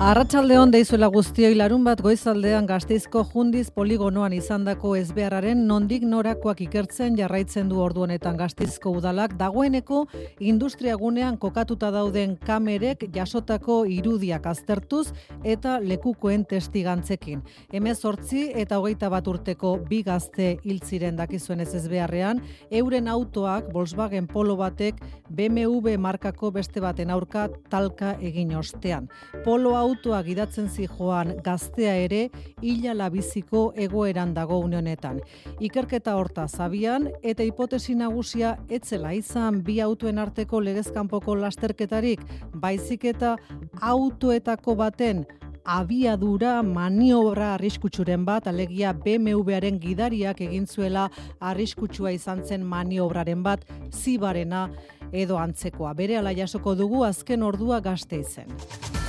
Arratsaldeon 0.00 0.70
deizuela 0.72 1.10
guztioi 1.12 1.52
larun 1.58 1.82
bat 1.84 2.00
goizaldean 2.00 2.64
gazteizko 2.64 3.20
jundiz 3.34 3.66
poligonoan 3.74 4.32
izandako 4.32 4.94
ezbeharraren 4.96 5.66
nondik 5.68 6.06
norakoak 6.08 6.62
ikertzen 6.64 7.18
jarraitzen 7.18 7.68
du 7.68 7.82
ordu 7.84 8.06
honetan 8.06 8.38
gazteizko 8.40 8.94
udalak 8.96 9.34
dagoeneko 9.36 10.06
industriagunean 10.52 11.36
kokatuta 11.42 11.90
dauden 11.92 12.38
kamerek 12.46 13.04
jasotako 13.12 13.82
irudiak 13.96 14.46
aztertuz 14.48 15.10
eta 15.44 15.76
lekukoen 15.84 16.46
testigantzekin. 16.48 17.44
Hemez 17.68 17.98
hortzi 18.00 18.46
eta 18.64 18.80
hogeita 18.80 19.12
bat 19.12 19.28
urteko 19.28 19.74
bi 19.92 20.00
gazte 20.08 20.54
hiltziren 20.64 21.20
dakizuen 21.20 21.60
ez 21.60 21.74
ezbeharrean, 21.74 22.40
euren 22.70 23.12
autoak 23.18 23.68
Volkswagen 23.76 24.32
Polo 24.32 24.56
batek 24.56 25.04
BMW 25.28 25.98
markako 26.00 26.54
beste 26.56 26.80
baten 26.80 27.12
aurka 27.12 27.50
talka 27.68 28.16
egin 28.16 28.56
ostean. 28.56 29.12
Polo 29.44 29.76
autoa 29.90 30.22
gidatzen 30.22 30.68
zijoan 30.70 31.32
gaztea 31.44 31.96
ere 32.04 32.20
hila 32.62 32.94
labiziko 32.94 33.62
egoeran 33.74 34.34
dago 34.36 34.58
unionetan. 34.62 35.18
Ikerketa 35.60 36.14
horta 36.18 36.46
zabian 36.48 37.08
eta 37.22 37.42
hipotesi 37.42 37.96
nagusia 37.98 38.54
etzela 38.68 39.12
izan 39.16 39.62
bi 39.66 39.80
autoen 39.82 40.18
arteko 40.22 40.60
legezkanpoko 40.62 41.34
lasterketarik, 41.42 42.22
baizik 42.54 43.04
eta 43.14 43.36
autoetako 43.80 44.76
baten 44.78 45.24
abiadura 45.64 46.60
maniobra 46.62 47.54
arriskutsuren 47.54 48.24
bat, 48.24 48.46
alegia 48.46 48.92
BMW-aren 48.94 49.78
gidariak 49.82 50.40
egin 50.46 50.66
zuela 50.66 51.08
arriskutsua 51.40 52.14
izan 52.16 52.44
zen 52.46 52.64
maniobraren 52.66 53.42
bat, 53.42 53.66
zibarena 53.90 54.68
edo 55.12 55.38
antzekoa. 55.38 55.94
Bere 55.94 56.18
ala 56.22 56.32
jasoko 56.32 56.74
dugu 56.78 57.04
azken 57.04 57.42
ordua 57.42 57.80
gazte 57.84 58.22
izen. 58.22 58.99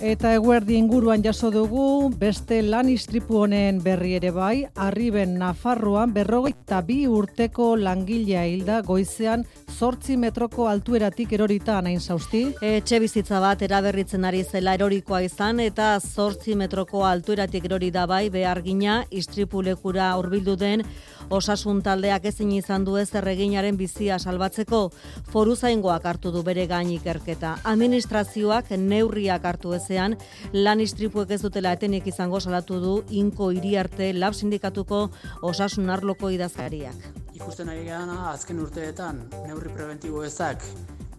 Eta 0.00 0.30
eguerdi 0.32 0.78
inguruan 0.80 1.20
jaso 1.20 1.50
dugu, 1.52 2.08
beste 2.16 2.62
lan 2.64 2.88
istripu 2.88 3.42
honen 3.42 3.82
berri 3.84 4.14
ere 4.16 4.30
bai, 4.32 4.64
arriben 4.80 5.34
Nafarroan 5.36 6.14
berrogeita 6.14 6.78
bi 6.88 7.02
urteko 7.04 7.74
langilea 7.76 8.46
hilda 8.48 8.80
goizean 8.80 9.44
zortzi 9.80 10.16
metroko 10.16 10.66
altueratik 10.68 11.34
erorita 11.36 11.76
anain 11.78 12.00
zauzti. 12.00 12.42
Etxe 12.64 12.98
bizitza 13.00 13.42
bat 13.44 13.60
eraberritzen 13.64 14.24
ari 14.28 14.40
zela 14.44 14.74
erorikoa 14.76 15.20
izan 15.24 15.60
eta 15.60 15.92
zortzi 16.00 16.56
metroko 16.56 17.04
altueratik 17.04 17.68
erori 17.68 17.90
da 17.92 18.06
bai 18.08 18.30
behargina 18.32 19.02
istripu 19.10 19.62
lekura 19.62 20.14
urbildu 20.20 20.56
den 20.56 20.84
osasun 21.30 21.80
taldeak 21.86 22.24
ezin 22.28 22.50
izan 22.56 22.84
du 22.84 22.96
ez 23.00 23.08
erreginaren 23.14 23.76
bizia 23.76 24.18
salbatzeko 24.18 24.82
foru 25.30 25.54
zaingoak 25.56 26.04
hartu 26.06 26.32
du 26.34 26.42
bere 26.42 26.66
gain 26.66 26.90
ikerketa. 26.96 27.56
Administrazioak 27.64 28.72
neurriak 28.76 29.44
hartu 29.44 29.72
ezean 29.90 30.16
lan 30.54 30.80
istripuek 30.80 31.30
ez 31.34 31.40
dutela 31.42 31.72
etenik 31.74 32.06
izango 32.06 32.40
salatu 32.40 32.78
du 32.80 32.94
inko 33.10 33.50
hiri 33.50 33.76
arte 33.76 34.12
lab 34.14 34.34
sindikatuko 34.34 35.08
osasun 35.42 35.90
arloko 35.90 36.30
idazkariak. 36.30 36.94
Ikusten 37.34 37.68
ari 37.68 37.84
gara 37.88 38.30
azken 38.30 38.60
urteetan 38.62 39.24
neurri 39.46 39.72
preventibo 39.74 40.22
ezak 40.24 40.62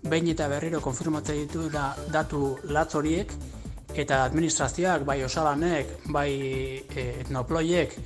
behin 0.07 0.31
eta 0.31 0.47
berriro 0.47 0.79
konfirmatzen 0.81 1.43
ditu 1.43 1.67
da 1.69 1.91
datu 2.13 2.55
latz 2.69 2.95
horiek 2.95 3.33
eta 3.91 4.23
administrazioak, 4.23 5.03
bai 5.03 5.17
osalanek, 5.25 5.89
bai 6.15 6.29
e, 6.95 7.03
etnoploiek, 7.25 7.97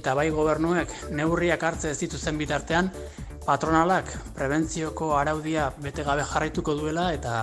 eta 0.00 0.14
bai 0.16 0.30
gobernuek 0.32 0.94
neurriak 1.12 1.62
hartze 1.68 1.90
ez 1.92 1.98
dituzen 2.00 2.38
bitartean 2.40 2.88
patronalak 3.44 4.08
prebentzioko 4.36 5.12
araudia 5.18 5.68
bete 5.84 6.04
gabe 6.04 6.24
jarraituko 6.32 6.74
duela 6.80 7.10
eta 7.12 7.34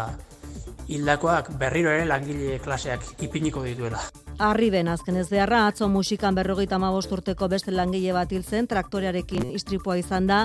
hildakoak 0.87 1.51
berriro 1.59 1.91
ere 1.93 2.05
langile 2.05 2.59
klaseak 2.59 3.23
ipiniko 3.25 3.63
dituela. 3.65 4.01
Arriben 4.37 4.87
azken 4.91 5.15
ez 5.15 5.29
beharra, 5.31 5.61
atzo 5.69 5.87
musikan 5.87 6.35
berrogeita 6.35 6.75
amabost 6.75 7.11
urteko 7.15 7.47
beste 7.47 7.71
langile 7.71 8.11
bat 8.11 8.31
hil 8.35 8.43
zen, 8.43 8.67
traktorearekin 8.67 9.53
istripua 9.55 9.95
izan 9.95 10.27
da, 10.27 10.39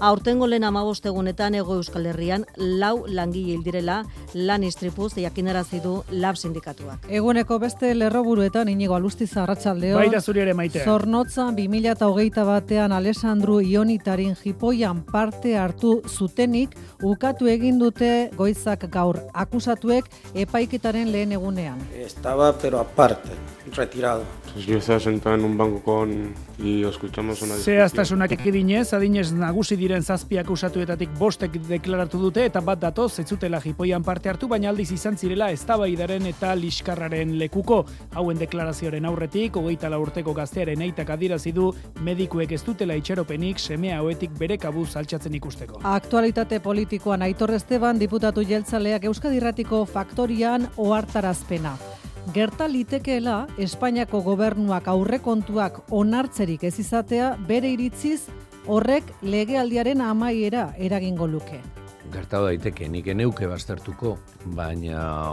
aurtengo 0.00 0.46
lehen 0.48 0.64
amabost 0.64 1.04
egunetan 1.06 1.54
ego 1.58 1.76
euskal 1.76 2.06
herrian, 2.08 2.46
lau 2.56 3.04
langile 3.06 3.52
hildirela 3.52 3.98
lan 4.34 4.64
istripuz 4.64 5.12
jakinarazi 5.20 5.82
du 5.84 5.98
lab 6.10 6.38
sindikatuak. 6.40 7.04
Eguneko 7.10 7.58
beste 7.60 7.92
lerroburuetan 7.94 8.70
inigo 8.72 8.96
alustiza 8.96 9.42
arratsaldeo. 9.42 9.98
Baita 10.00 10.22
zuri 10.22 10.40
ere 10.46 10.54
maite. 10.54 10.80
Zornotza 10.84 11.50
2008 11.52 12.46
batean 12.48 12.96
Alessandru 12.96 13.60
Ionitarin 13.60 14.34
jipoian 14.40 15.04
parte 15.04 15.56
hartu 15.58 15.98
zutenik, 16.08 16.78
ukatu 17.02 17.52
egin 17.52 17.78
dute 17.78 18.30
goizak 18.38 18.88
gaur 18.88 19.20
akusatuek 19.34 20.08
epaiketaren 20.34 21.12
lehen 21.12 21.36
egunean. 21.36 21.84
Estaba 22.00 22.54
pero 22.56 22.80
aparte 22.80 23.33
retirado. 23.74 24.24
Pues 24.52 24.66
yo 24.66 24.78
estaba 24.78 25.00
sentado 25.00 25.34
en 25.34 25.44
un 25.44 25.58
banco 25.58 25.80
con 25.82 26.32
y 26.58 26.84
escuchamos 26.84 27.42
una 27.42 27.54
discusión. 27.54 27.76
Zehaztasunak 27.76 28.32
ekidinez, 28.32 28.92
adinez 28.94 29.32
nagusi 29.32 29.76
diren 29.76 30.02
zazpiak 30.02 30.50
usatuetatik 30.50 31.10
bostek 31.18 31.56
deklaratu 31.68 32.20
dute 32.20 32.44
eta 32.46 32.60
bat 32.60 32.78
datoz 32.78 33.18
ez 33.18 33.26
zutela 33.26 33.60
jipoian 33.60 34.04
parte 34.04 34.28
hartu, 34.28 34.46
baina 34.48 34.68
aldiz 34.70 34.92
izan 34.92 35.16
zirela 35.16 35.50
eztabaidaren 35.50 36.26
eta 36.30 36.54
liskarraren 36.54 37.36
lekuko. 37.38 37.84
Hauen 38.14 38.38
deklarazioaren 38.38 39.04
aurretik, 39.04 39.56
hogeita 39.56 39.90
la 39.90 39.98
urteko 39.98 40.34
gaztearen 40.34 40.82
eitak 40.86 41.10
adirazi 41.10 41.52
du 41.52 41.72
medikuek 42.00 42.52
ez 42.52 42.62
dutela 42.62 42.94
itxeropenik 43.00 43.58
semea 43.58 44.02
hoetik 44.02 44.38
bere 44.38 44.58
kabuz 44.58 44.94
altxatzen 44.96 45.34
ikusteko. 45.34 45.80
Aktualitate 45.82 46.60
politikoan 46.60 47.22
Aitor 47.22 47.50
Esteban 47.58 47.98
diputatu 47.98 48.44
jeltzaleak 48.46 49.04
Euskadirratiko 49.10 49.84
faktorian 49.86 50.68
ohartarazpena. 50.76 51.76
Gerta 52.32 52.66
litekeela 52.68 53.46
Espainiako 53.60 54.22
gobernuak 54.24 54.86
aurrekontuak 54.88 55.80
onartzerik 55.92 56.62
ez 56.64 56.78
izatea 56.80 57.34
bere 57.48 57.68
iritziz 57.74 58.22
horrek 58.66 59.10
legealdiaren 59.20 60.00
amaiera 60.00 60.70
eragingo 60.78 61.26
luke. 61.28 61.60
Gerta 62.14 62.40
daiteke, 62.40 62.88
nik 62.88 63.10
eneuke 63.12 63.46
baztertuko, 63.50 64.16
baina 64.46 65.32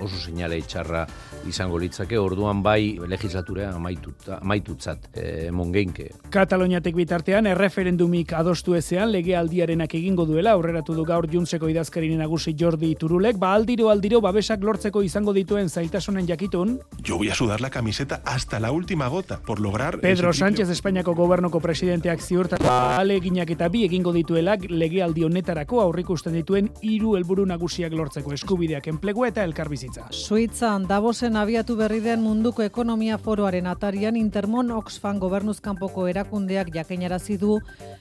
oso 0.00 0.16
seinale 0.16 0.58
itxarra 0.60 1.06
izango 1.48 1.78
litzake, 1.78 2.18
orduan 2.18 2.62
bai 2.62 2.98
legislaturea 3.08 3.70
amaituta, 3.74 4.38
amaitutzat 4.40 5.08
e, 5.14 5.50
mongeinke. 5.50 6.10
Kataloniatek 6.30 6.96
bitartean, 6.96 7.48
erreferendumik 7.50 8.34
adostu 8.36 8.74
ezean 8.76 9.10
legealdiarenak 9.12 9.94
egingo 9.98 10.26
duela, 10.28 10.52
aurreratu 10.56 10.94
du 10.96 11.04
gaur 11.08 11.28
juntzeko 11.30 11.68
idazkarin 11.72 12.18
nagusi 12.20 12.54
Jordi 12.58 12.94
Turulek, 13.00 13.38
ba 13.40 13.54
aldiro 13.54 13.88
aldiro 13.90 14.20
babesak 14.20 14.62
lortzeko 14.64 15.02
izango 15.02 15.32
dituen 15.36 15.68
zailtasunen 15.68 16.28
jakitun. 16.28 16.78
Yo 17.04 17.16
voy 17.16 17.30
a 17.30 17.34
sudar 17.34 17.60
la 17.60 17.70
camiseta 17.70 18.20
hasta 18.24 18.60
la 18.60 18.72
última 18.72 19.08
gota, 19.08 19.40
por 19.40 19.60
lograr... 19.60 20.00
Pedro 20.00 20.32
Sánchez 20.32 20.68
Espainiako 20.68 21.14
gobernoko 21.14 21.60
presidenteak 21.60 22.20
ziurtatu 22.20 22.68
aleginak 22.68 23.50
eta 23.50 23.68
bi 23.68 23.84
egingo 23.84 24.12
dituela 24.12 24.56
legealdi 24.68 25.24
honetarako 25.24 25.80
aurrikusten 25.82 26.36
dituen 26.38 26.70
hiru 26.82 27.16
helburu 27.16 27.46
nagusiak 27.46 27.92
lortzeko 27.96 28.32
eskubideak 28.50 28.88
enplegua 28.90 29.28
eta 29.30 29.44
elkarbizitza. 29.46 30.08
Suitzan 30.10 30.88
Davosen 30.88 31.36
abiatu 31.38 31.76
berri 31.78 32.00
den 32.02 32.22
munduko 32.24 32.64
ekonomia 32.64 33.18
foroaren 33.18 33.68
atarian 33.70 34.16
Intermon 34.18 34.72
Oxfam 34.74 35.20
gobernuzkanpoko 35.22 36.08
erakundeak 36.10 36.72
jakinarazi 36.74 37.36
du 37.38 37.60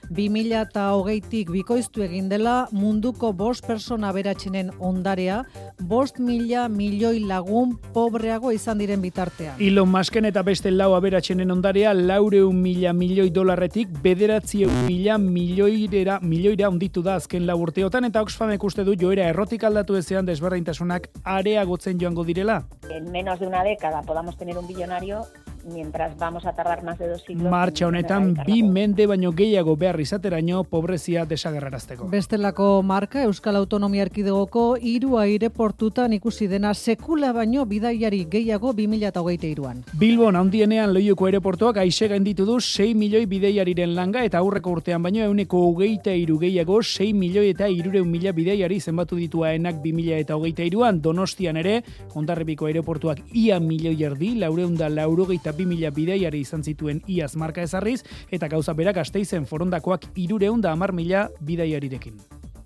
2008tik 0.09 1.51
bikoiztu 1.53 2.01
egin 2.01 2.29
dela 2.29 2.67
munduko 2.71 3.31
bost 3.33 3.67
persona 3.67 4.11
beratsenen 4.11 4.71
ondarea, 4.79 5.43
bost 5.79 6.17
mila 6.17 6.67
milioi 6.67 7.19
lagun 7.29 7.75
pobreago 7.93 8.51
izan 8.51 8.81
diren 8.81 9.01
bitartean. 9.01 9.61
Elon 9.61 9.91
Musken 9.93 10.25
eta 10.25 10.41
beste 10.41 10.71
lau 10.71 10.95
aberatsenen 10.97 11.51
ondarea 11.51 11.93
laureun 11.93 12.57
mila 12.57 12.93
milioi 12.93 13.29
dolarretik 13.29 13.93
bederatzi 14.01 14.65
mila 14.87 15.19
milioirera 15.21 16.19
milioira 16.23 16.73
onditu 16.73 17.05
da 17.05 17.19
azken 17.21 17.45
lau 17.45 17.59
urteotan 17.61 18.09
eta 18.09 18.25
Oxfamek 18.25 18.63
uste 18.63 18.83
du 18.87 18.97
joera 18.97 19.29
errotik 19.29 19.63
aldatu 19.63 19.99
ezean 19.99 20.25
desberdintasunak 20.39 21.09
areagotzen 21.23 21.99
joango 21.99 22.23
direla. 22.23 22.63
En 22.89 23.11
menos 23.11 23.39
de 23.39 23.47
una 23.47 23.63
década 23.63 24.01
podamos 24.03 24.37
tener 24.37 24.57
un 24.57 24.67
billonario 24.67 25.27
mientras 25.65 26.17
vamos 26.17 26.45
a 26.45 26.53
tardar 26.53 26.83
más 26.83 26.97
de 26.99 27.07
dos 27.09 27.23
siglos. 27.23 27.51
Marcha 27.51 27.87
honetan 27.87 28.35
bi 28.45 28.63
mende 28.63 29.05
baino 29.07 29.31
gehiago 29.33 29.75
behar 29.75 29.99
izateraino 29.99 30.63
pobrezia 30.63 31.25
desagerrarazteko. 31.25 32.07
Bestelako 32.09 32.81
marka 32.83 33.23
Euskal 33.23 33.55
Autonomia 33.55 34.03
Erkidegoko 34.03 34.77
hiru 34.81 35.17
aireportutan 35.19 36.13
ikusi 36.13 36.47
dena 36.47 36.73
sekula 36.73 37.31
baino 37.33 37.65
bidaiari 37.65 38.25
gehiago 38.25 38.73
2023an. 38.73 39.83
Bilbon 39.99 40.35
handienean 40.35 40.93
loiuko 40.93 41.27
aireportuak 41.29 41.77
aixe 41.83 42.07
gainditu 42.07 42.45
du 42.45 42.59
6 42.59 42.95
milioi 42.95 43.25
bidaiariren 43.25 43.95
langa 43.95 44.23
eta 44.23 44.39
aurreko 44.39 44.71
urtean 44.77 45.03
baino 45.03 45.23
euneko 45.25 45.63
hogeita 45.69 46.13
iru 46.15 46.39
gehiago 46.39 46.81
6 46.81 47.13
milioi 47.13 47.49
eta 47.53 47.67
irureun 47.67 48.09
mila 48.09 48.33
bidaiari 48.33 48.79
zenbatu 48.79 49.19
dituaenak 49.19 49.81
2023an 49.83 51.01
Donostian 51.01 51.57
ere, 51.57 51.81
ondarribiko 52.15 52.67
aireportuak 52.69 53.21
ia 53.33 53.59
milioi 53.59 53.97
erdi, 54.03 54.33
laureunda 54.39 54.89
laurogeita 54.89 55.53
2000 55.59 55.93
bideiari 55.95 56.43
izan 56.47 56.63
zituen 56.63 57.03
iaz 57.07 57.35
marka 57.35 57.61
ezarriz, 57.61 58.01
eta 58.31 58.47
gauza 58.47 58.73
berak 58.73 59.01
gazteizen 59.03 59.45
forondakoak 59.45 60.11
irureun 60.15 60.61
da 60.61 60.71
amar 60.71 60.93
mila 60.95 61.27
bideiarirekin. 61.41 62.19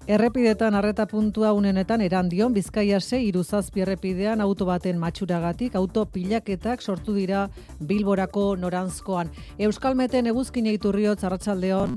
Errepidetan 0.04 0.76
arreta 0.76 1.06
puntua 1.08 1.54
unenetan 1.56 2.02
erandion, 2.04 2.52
Bizkaia 2.54 3.00
se 3.00 3.22
iruzazpi 3.24 3.86
errepidean 3.86 4.42
auto 4.44 4.66
baten 4.68 5.00
matxuragatik 5.00 5.78
auto 5.80 6.04
pilaketak 6.06 6.84
sortu 6.84 7.16
dira 7.16 7.46
Bilborako 7.80 8.58
norantzkoan. 8.60 9.32
Euskalmeten 9.58 10.28
eguzkin 10.28 10.68
eiturriot, 10.74 11.24
Arratsaldeon. 11.24 11.96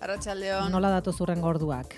Arratsaldeon. 0.00 0.74
Nola 0.74 0.90
datu 0.98 1.14
zurren 1.14 1.40
gorduak? 1.40 1.94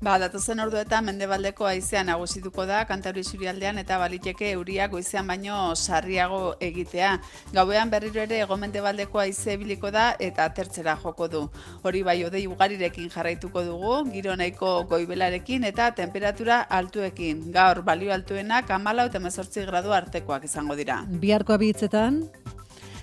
Ba, 0.00 0.14
datozen 0.16 0.62
orduetan 0.64 1.04
mendebaldeko 1.04 1.66
haizean 1.68 2.06
nagusituko 2.08 2.64
da 2.64 2.78
kantauri 2.88 3.20
surialdean 3.20 3.76
eta 3.82 3.98
baliteke 4.00 4.46
euria 4.54 4.86
goizean 4.88 5.26
baino 5.28 5.74
sarriago 5.76 6.38
egitea. 6.68 7.10
Gauean 7.52 7.90
berriro 7.92 8.22
ere 8.22 8.38
ego 8.40 8.56
mendebaldeko 8.56 9.20
haize 9.20 9.58
biliko 9.60 9.90
da 9.92 10.06
eta 10.28 10.46
tertzera 10.56 10.94
joko 11.02 11.28
du. 11.28 11.42
Hori 11.84 12.00
bai 12.02 12.16
odei 12.24 12.46
ugarirekin 12.48 13.10
jarraituko 13.12 13.60
dugu, 13.66 13.98
giro 14.14 14.36
nahiko 14.40 14.70
goibelarekin 14.88 15.68
eta 15.68 15.90
temperatura 15.98 16.62
altuekin. 16.78 17.50
Gaur 17.52 17.82
balio 17.84 18.14
altuenak 18.16 18.72
amala 18.78 19.04
eta 19.12 19.20
mezortzi 19.20 19.66
gradu 19.68 19.92
artekoak 19.92 20.48
izango 20.48 20.80
dira. 20.80 21.02
Biharko 21.26 21.58
abitzetan? 21.60 22.22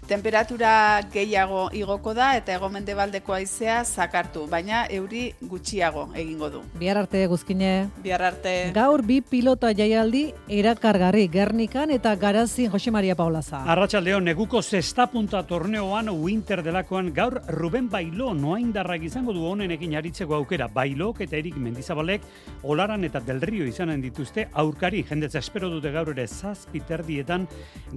Temperatura 0.08 1.02
gehiago 1.12 1.66
igoko 1.76 2.14
da 2.16 2.30
eta 2.38 2.54
egomende 2.56 2.94
baldeko 2.96 3.34
aizea 3.36 3.82
zakartu, 3.84 4.46
baina 4.48 4.86
euri 4.88 5.34
gutxiago 5.42 6.06
egingo 6.16 6.48
du. 6.50 6.62
Bihar 6.80 7.02
arte 7.02 7.26
guzkine. 7.28 7.90
Bihar 8.06 8.24
arte. 8.24 8.54
Gaur 8.72 9.04
bi 9.04 9.18
pilota 9.20 9.74
jaialdi 9.76 10.22
erakargarri 10.48 11.26
Gernikan 11.34 11.92
eta 11.92 12.14
Garazin 12.16 12.72
Jose 12.72 12.94
Maria 12.96 13.18
Paulaza. 13.20 13.66
Arratsaldeon 13.68 14.24
neguko 14.30 14.62
zesta 14.62 15.10
punta 15.12 15.42
torneoan 15.44 16.08
Winter 16.14 16.64
delakoan 16.64 17.12
gaur 17.14 17.42
Ruben 17.50 17.90
Bailo 17.92 18.32
noaindarrak 18.34 19.04
izango 19.04 19.36
du 19.36 19.44
honenekin 19.44 19.98
aritzeko 20.00 20.40
aukera. 20.40 20.70
Bailok 20.72 21.20
eta 21.28 21.36
Erik 21.36 21.60
Mendizabalek 21.60 22.24
Olaran 22.64 23.04
eta 23.04 23.20
Del 23.20 23.44
Rio 23.44 23.68
izanen 23.68 24.00
dituzte 24.02 24.48
aurkari 24.54 25.04
jendetza 25.04 25.44
espero 25.44 25.68
dute 25.68 25.92
gaur 25.92 26.16
ere 26.16 26.30
zazpiterdietan 26.32 27.50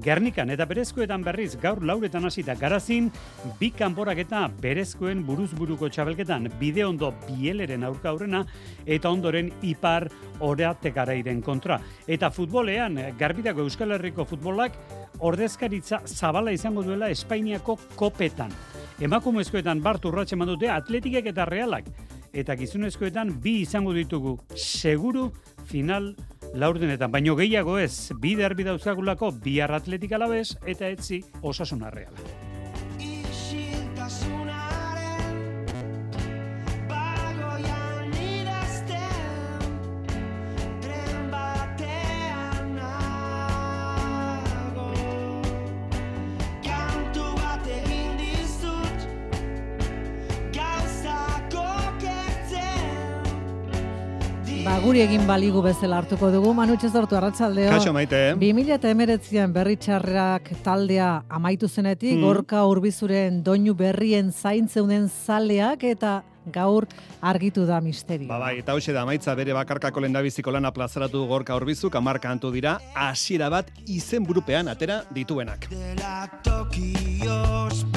Gernikan 0.03 0.51
eta 0.51 0.67
berezkoetan 0.67 1.23
berriz 1.23 1.55
gaur 1.63 1.85
lau 1.87 2.00
lauretan 2.01 2.25
hasita 2.25 2.55
garazin, 2.57 3.11
bi 3.59 3.69
kanporak 3.77 4.23
eta 4.23 4.47
berezkoen 4.63 5.21
buruzburuko 5.27 5.91
txabelketan 5.93 6.49
bide 6.59 6.87
ondo 6.87 7.11
bieleren 7.27 7.85
aurka 7.85 8.09
aurrena 8.09 8.41
eta 8.87 9.11
ondoren 9.11 9.51
ipar 9.61 10.09
oreate 10.41 10.95
garairen 10.97 11.43
kontra. 11.43 11.77
Eta 12.09 12.31
futbolean, 12.33 12.97
garbidako 13.19 13.67
Euskal 13.67 13.93
Herriko 13.93 14.25
futbolak 14.25 14.79
ordezkaritza 15.21 16.01
zabala 16.07 16.55
izango 16.57 16.83
duela 16.83 17.11
Espainiako 17.13 17.77
kopetan. 17.97 18.55
Emakumezkoetan 19.01 19.83
bart 19.85 20.09
urratxe 20.09 20.41
mandute 20.41 20.73
atletikek 20.73 21.29
eta 21.35 21.45
realak. 21.45 21.85
Eta 22.33 22.57
gizunezkoetan 22.57 23.37
bi 23.43 23.61
izango 23.67 23.93
ditugu 23.93 24.39
seguru 24.57 25.29
final 25.69 26.15
laurdenetan, 26.55 27.11
baino 27.13 27.37
gehiago 27.39 27.79
ez, 27.79 28.13
bi 28.21 28.35
derbi 28.39 28.67
dauzkagulako 28.67 29.33
bihar 29.45 29.75
atletik 29.77 30.13
alabez 30.13 30.57
eta 30.67 30.89
etzi 30.91 31.23
osasun 31.43 31.85
arreala. 31.87 32.31
Guri 54.81 55.03
egin 55.05 55.27
baligu 55.29 55.61
bezala 55.65 55.99
hartuko 56.01 56.31
dugu, 56.33 56.53
Manu 56.57 56.77
Txezortu, 56.81 57.17
arratsaldeo. 57.19 57.69
Kaixo 57.75 57.93
maite. 57.93 58.19
2008an 58.41 59.53
berritxarrak 59.53 60.51
taldea 60.65 61.11
amaitu 61.29 61.69
zenetik, 61.69 62.17
mm. 62.17 62.25
gorka 62.25 62.65
urbizuren 62.69 63.43
doinu 63.45 63.75
berrien 63.77 64.33
zaintzeunen 64.33 65.09
zaleak 65.11 65.85
eta 65.91 66.21
gaur 66.51 66.89
argitu 67.21 67.67
da 67.69 67.81
misterio. 67.85 68.31
Ba, 68.31 68.41
bai, 68.41 68.57
eta 68.63 68.75
hoxe 68.75 68.97
da 68.97 69.05
maitza 69.09 69.37
bere 69.37 69.53
bakarkako 69.57 70.07
lendabiziko 70.07 70.55
lana 70.55 70.73
plazaratu 70.73 71.27
gorka 71.29 71.57
urbizuk, 71.61 72.01
amarka 72.01 72.33
antu 72.33 72.53
dira, 72.55 72.79
hasiera 72.97 73.53
bat 73.53 73.69
izen 73.87 74.25
burupean 74.25 74.73
atera 74.73 75.03
dituenak. 75.13 75.69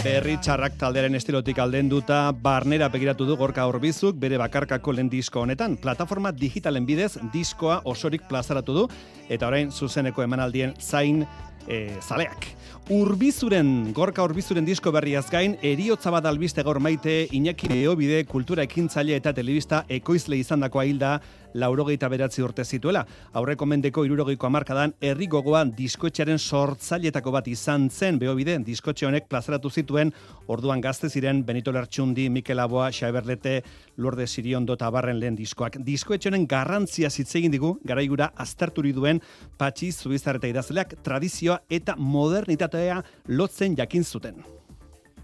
Berri 0.03 0.33
txarrak 0.43 0.73
taldearen 0.75 1.15
estilotik 1.15 1.59
aldenduta 1.63 2.33
barnera 2.35 2.89
begiratu 2.91 3.23
du 3.23 3.37
gorka 3.39 3.63
horbizuk 3.69 4.17
bere 4.19 4.35
bakarkako 4.41 4.91
lehen 4.91 5.07
disko 5.09 5.39
honetan. 5.45 5.77
Plataforma 5.79 6.33
digitalen 6.35 6.83
bidez 6.85 7.13
diskoa 7.31 7.79
osorik 7.87 8.27
plazaratu 8.27 8.75
du 8.75 8.83
eta 9.31 9.47
orain 9.47 9.71
zuzeneko 9.71 10.25
emanaldien 10.25 10.75
zain 10.79 11.23
e, 11.67 11.95
zaleak. 12.01 12.49
Urbizuren, 12.91 13.93
gorka 13.95 14.25
urbizuren 14.27 14.65
disko 14.67 14.91
berriaz 14.91 15.29
gain, 15.31 15.55
eriotza 15.63 16.11
bat 16.11 16.25
albiste 16.27 16.63
gaur 16.67 16.81
maite, 16.83 17.29
Iñaki 17.31 17.69
Neobide, 17.71 18.25
kultura 18.27 18.65
ekintzaile 18.67 19.15
eta 19.15 19.31
telebista 19.33 19.85
ekoizle 19.87 20.35
izan 20.41 20.67
dako 20.67 20.83
hilda, 20.83 21.13
laurogeita 21.53 22.09
beratzi 22.09 22.43
urte 22.43 22.65
zituela. 22.65 23.03
Aurreko 23.33 23.65
mendeko 23.69 24.03
irurogeiko 24.05 24.47
amarkadan, 24.47 24.93
herri 25.01 25.27
gogoan 25.31 25.71
diskoetxearen 25.77 26.39
sortzailetako 26.39 27.33
bat 27.35 27.47
izan 27.47 27.89
zen, 27.89 28.19
beobide, 28.21 28.57
diskotxe 28.65 29.07
honek 29.07 29.27
plazaratu 29.31 29.69
zituen, 29.69 30.13
orduan 30.47 30.81
gazte 30.81 31.09
ziren 31.09 31.43
Benito 31.45 31.71
Lertxundi, 31.71 32.29
Mikel 32.29 32.59
Aboa, 32.59 32.89
Xaeberlete, 32.91 33.61
Lorde 33.97 34.27
Siriondo 34.27 34.77
eta 34.77 34.89
Barren 34.91 35.19
lehen 35.19 35.37
diskoak. 35.39 35.79
Diskoetxe 35.85 36.29
honen 36.31 36.47
garrantzia 36.49 37.09
zitzegin 37.09 37.53
digu, 37.53 37.77
garaigura 37.83 38.31
azterturi 38.35 38.93
duen 38.93 39.21
patxi 39.57 39.91
zubizarreta 39.91 40.49
idazleak 40.51 40.97
tradizioa 41.03 41.61
eta 41.69 41.95
modernitatea 41.97 43.01
lotzen 43.27 43.77
jakin 43.77 44.03
zuten. 44.03 44.43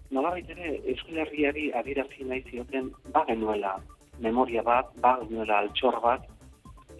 Nolabait 0.09 0.49
ere, 0.49 0.79
Euskal 0.89 1.21
Herriari 1.21 1.69
nahi 2.25 2.43
zioten, 2.49 2.91
ba 3.13 3.25
genuela 3.27 3.77
memoria 4.19 4.63
bat, 4.63 4.91
ba 5.01 5.17
genuela 5.23 5.59
altxor 5.63 5.99
bat, 6.03 6.27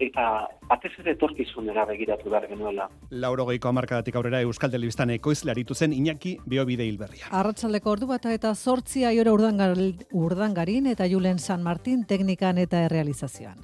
eta 0.00 0.48
batez 0.68 0.92
ere 1.02 1.12
etorkizunera 1.12 1.84
begiratu 1.88 2.30
behar 2.32 2.46
genuela. 2.48 2.88
Lauro 3.10 3.46
geiko 3.50 3.68
amarkadatik 3.68 4.16
aurrera 4.16 4.40
Euskal 4.46 4.72
Telebistan 4.72 5.12
ekoizle 5.16 5.52
aritu 5.52 5.74
zen 5.74 5.92
Iñaki 5.92 6.38
Biobide 6.48 6.86
Hilberria. 6.88 7.28
Arratxaldeko 7.30 7.92
ordu 7.92 8.08
bat 8.10 8.26
eta 8.32 8.54
sortzi 8.54 9.04
aiora 9.04 9.32
urdangarin 9.32 10.86
eta 10.94 11.08
Julen 11.08 11.38
San 11.38 11.62
Martin 11.62 12.04
teknikan 12.04 12.58
eta 12.58 12.84
errealizazioan. 12.88 13.60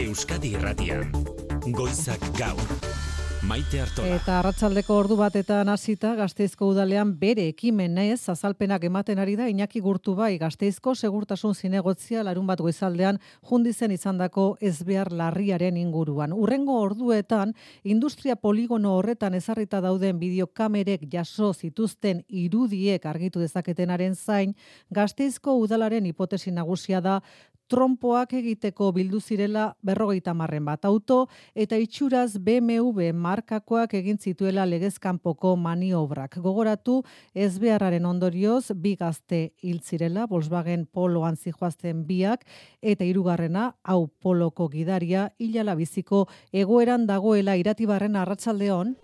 Euskadi 0.00 0.54
Irratian, 0.56 1.10
Goizak 1.74 2.22
Gaur. 2.38 3.11
Maite 3.42 3.80
Artola. 3.82 4.14
Eta 4.14 4.36
arratsaldeko 4.38 4.94
ordu 4.94 5.16
batetan 5.18 5.66
hasita 5.72 6.12
Gasteizko 6.14 6.68
udalean 6.70 7.16
bere 7.18 7.48
ekimenez 7.50 8.28
azalpenak 8.30 8.84
ematen 8.86 9.18
ari 9.18 9.34
da 9.34 9.48
Iñaki 9.50 9.80
Gurtu 9.82 10.14
bai 10.14 10.36
Gasteizko 10.38 10.94
segurtasun 10.94 11.56
zinegotzia 11.58 12.22
larun 12.22 12.46
bat 12.46 12.62
goizaldean 12.62 13.18
jundizen 13.50 13.90
izandako 13.90 14.44
ezbehar 14.60 15.10
larriaren 15.10 15.76
inguruan. 15.76 16.32
Urrengo 16.32 16.78
orduetan 16.84 17.56
industria 17.82 18.36
poligono 18.36 18.94
horretan 19.00 19.34
ezarrita 19.34 19.80
dauden 19.82 20.22
bideokamerek 20.22 21.08
jaso 21.10 21.52
zituzten 21.52 22.22
irudiek 22.28 23.06
argitu 23.06 23.42
dezaketenaren 23.42 24.14
zain 24.14 24.54
Gasteizko 24.90 25.56
udalaren 25.58 26.06
hipotesi 26.06 26.54
nagusia 26.54 27.00
da 27.00 27.18
trompoak 27.68 28.32
egiteko 28.38 28.90
bildu 28.92 29.20
zirela 29.20 29.72
berrogeita 29.82 30.34
marren 30.34 30.64
bat 30.64 30.84
auto 30.84 31.26
eta 31.54 31.76
itxuraz 31.80 32.38
BMW 32.38 33.12
markakoak 33.12 33.94
egin 33.94 34.18
zituela 34.18 34.66
legezkanpoko 34.66 35.54
maniobrak. 35.56 36.38
Gogoratu 36.42 37.02
ez 37.34 37.58
beharraren 37.58 38.06
ondorioz 38.06 38.72
bi 38.74 38.96
gazte 38.96 39.52
hil 39.62 39.80
zirela 39.80 40.26
Volkswagen 40.30 40.86
Poloan 40.86 41.36
zijoazten 41.36 42.04
biak 42.06 42.44
eta 42.82 43.04
hirugarrena 43.04 43.72
hau 43.82 44.08
Poloko 44.20 44.68
gidaria 44.68 45.30
hilala 45.38 45.74
biziko 45.74 46.26
egoeran 46.52 47.06
dagoela 47.06 47.56
iratibarren 47.56 48.16
arratsaldeon 48.16 48.96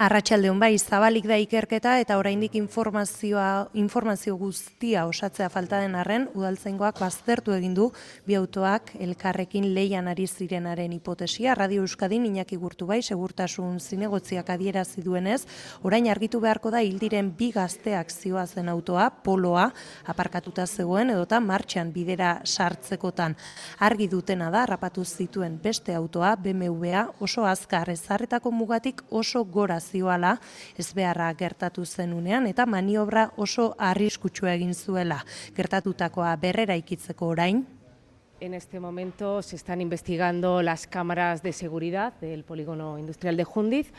Arratxaldeon 0.00 0.56
bai, 0.58 0.78
zabalik 0.80 1.26
da 1.28 1.36
ikerketa 1.36 1.98
eta 2.00 2.16
oraindik 2.16 2.54
informazioa, 2.56 3.68
informazio 3.76 4.34
guztia 4.40 5.04
osatzea 5.06 5.50
falta 5.52 5.82
den 5.82 5.94
arren, 5.94 6.24
udaltzengoak 6.34 6.98
baztertu 6.98 7.52
egin 7.52 7.74
du 7.76 7.90
bi 8.26 8.34
autoak 8.34 8.94
elkarrekin 8.98 9.68
leian 9.74 10.08
ari 10.08 10.26
zirenaren 10.26 10.94
hipotesia. 10.96 11.54
Radio 11.54 11.82
Euskadin 11.84 12.24
Iñaki 12.26 12.56
Gurtu 12.56 12.86
bai, 12.88 13.02
segurtasun 13.02 13.78
zinegotziak 13.80 14.48
adierazi 14.50 15.04
duenez, 15.04 15.42
orain 15.82 16.08
argitu 16.08 16.40
beharko 16.40 16.72
da 16.72 16.80
hildiren 16.80 17.28
bi 17.36 17.50
gazteak 17.52 18.10
zioa 18.10 18.46
zen 18.46 18.72
autoa, 18.72 19.10
poloa, 19.10 19.68
aparkatuta 20.06 20.66
zegoen 20.66 21.12
edota 21.12 21.40
martxan 21.40 21.92
bidera 21.92 22.40
sartzekotan. 22.44 23.36
Argi 23.78 24.08
dutena 24.08 24.50
da, 24.50 24.64
rapatu 24.66 25.04
zituen 25.04 25.60
beste 25.62 25.94
autoa, 25.94 26.34
BMW-a, 26.36 27.06
oso 27.20 27.44
azkar 27.44 27.92
ezarretako 27.92 28.50
mugatik 28.50 29.04
oso 29.10 29.44
gora 29.44 29.81
zioala, 29.82 30.38
ez 30.78 30.88
beharra 30.94 31.28
gertatu 31.34 31.84
zenunean, 31.84 32.46
eta 32.46 32.66
maniobra 32.66 33.28
oso 33.36 33.74
arriskutsua 33.78 34.54
egin 34.54 34.74
zuela. 34.74 35.20
Gertatutakoa 35.56 36.34
berrera 36.40 36.78
ikitzeko 36.80 37.34
orain, 37.34 37.64
En 38.42 38.54
este 38.54 38.80
momento 38.80 39.40
se 39.40 39.54
están 39.54 39.80
investigando 39.80 40.62
las 40.62 40.88
cámaras 40.88 41.44
de 41.44 41.52
seguridad 41.52 42.12
del 42.20 42.42
polígono 42.42 42.98
industrial 42.98 43.36
de 43.36 43.44
Jundiz. 43.44 43.92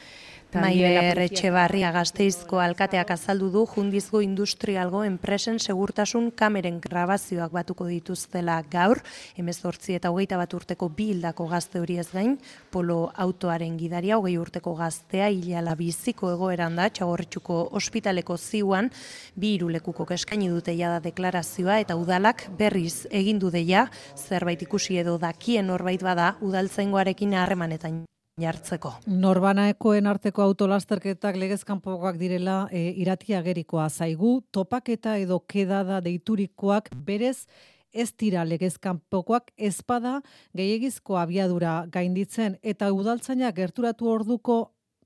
Maider 0.53 1.17
Etxebarria 1.24 1.89
gazteizko 1.95 2.60
alkateak 2.62 3.10
azaldu 3.15 3.48
du 3.53 3.63
Jundizgo 3.69 4.19
industrialgo 4.22 5.01
enpresen 5.07 5.57
segurtasun 5.60 6.29
kameren 6.38 6.77
grabazioak 6.83 7.51
batuko 7.55 7.88
dituztela 7.89 8.60
gaur, 8.69 9.01
emezortzi 9.39 9.98
eta 9.98 10.12
hogeita 10.13 10.38
bat 10.38 10.53
urteko 10.53 10.89
bi 10.93 11.10
hildako 11.13 11.48
gazte 11.50 11.81
hori 11.81 11.98
ez 12.03 12.07
gain, 12.12 12.38
polo 12.69 13.10
autoaren 13.25 13.77
gidaria 13.81 14.19
hogei 14.22 14.38
urteko 14.38 14.75
gaztea 14.77 15.31
hilala 15.33 15.75
biziko 15.79 16.31
egoeran 16.36 16.77
da, 16.77 16.89
txagorritxuko 16.93 17.60
ospitaleko 17.81 18.38
ziuan, 18.38 18.91
bi 19.36 19.55
irulekuko 19.57 20.05
keskaini 20.05 20.53
dute 20.53 20.77
jada 20.77 21.01
deklarazioa 21.01 21.81
eta 21.81 21.98
udalak 21.98 22.48
berriz 22.60 23.07
egindu 23.10 23.50
deia, 23.50 23.88
zerbait 24.15 24.62
ikusi 24.62 25.01
edo 25.01 25.17
dakien 25.17 25.65
norbait 25.67 26.03
bada 26.03 26.36
udaltzaingoarekin 26.45 27.33
harremanetan 27.41 28.03
jartzeko. 28.41 28.93
Norbanaekoen 29.05 30.07
arteko 30.09 30.41
autolasterketak 30.41 31.37
legezkanpokoak 31.37 32.17
direla 32.17 32.67
e, 32.71 32.89
iratia 33.03 33.41
gerikoa 33.45 33.89
zaigu, 33.89 34.41
topaketa 34.51 35.17
edo 35.21 35.39
kedada 35.47 36.01
deiturikoak 36.01 36.89
berez 37.05 37.45
ez 37.93 38.09
dira 38.17 38.43
legezkanpokoak 38.45 39.51
ezpada 39.57 40.21
gehiagizko 40.57 41.19
abiadura 41.21 41.83
gainditzen 41.93 42.57
eta 42.63 42.89
udaltzainak 42.91 43.55
gerturatu 43.55 44.09
orduko 44.09 44.57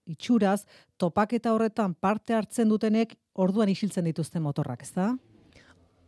itxuraz 0.08 0.62
topaketa 0.98 1.52
horretan 1.52 1.94
parte 1.94 2.34
hartzen 2.34 2.70
dutenek 2.70 3.18
orduan 3.36 3.70
isiltzen 3.70 4.08
dituzte 4.08 4.40
motorrak, 4.40 4.88
ez 4.88 4.94
da? 4.96 5.18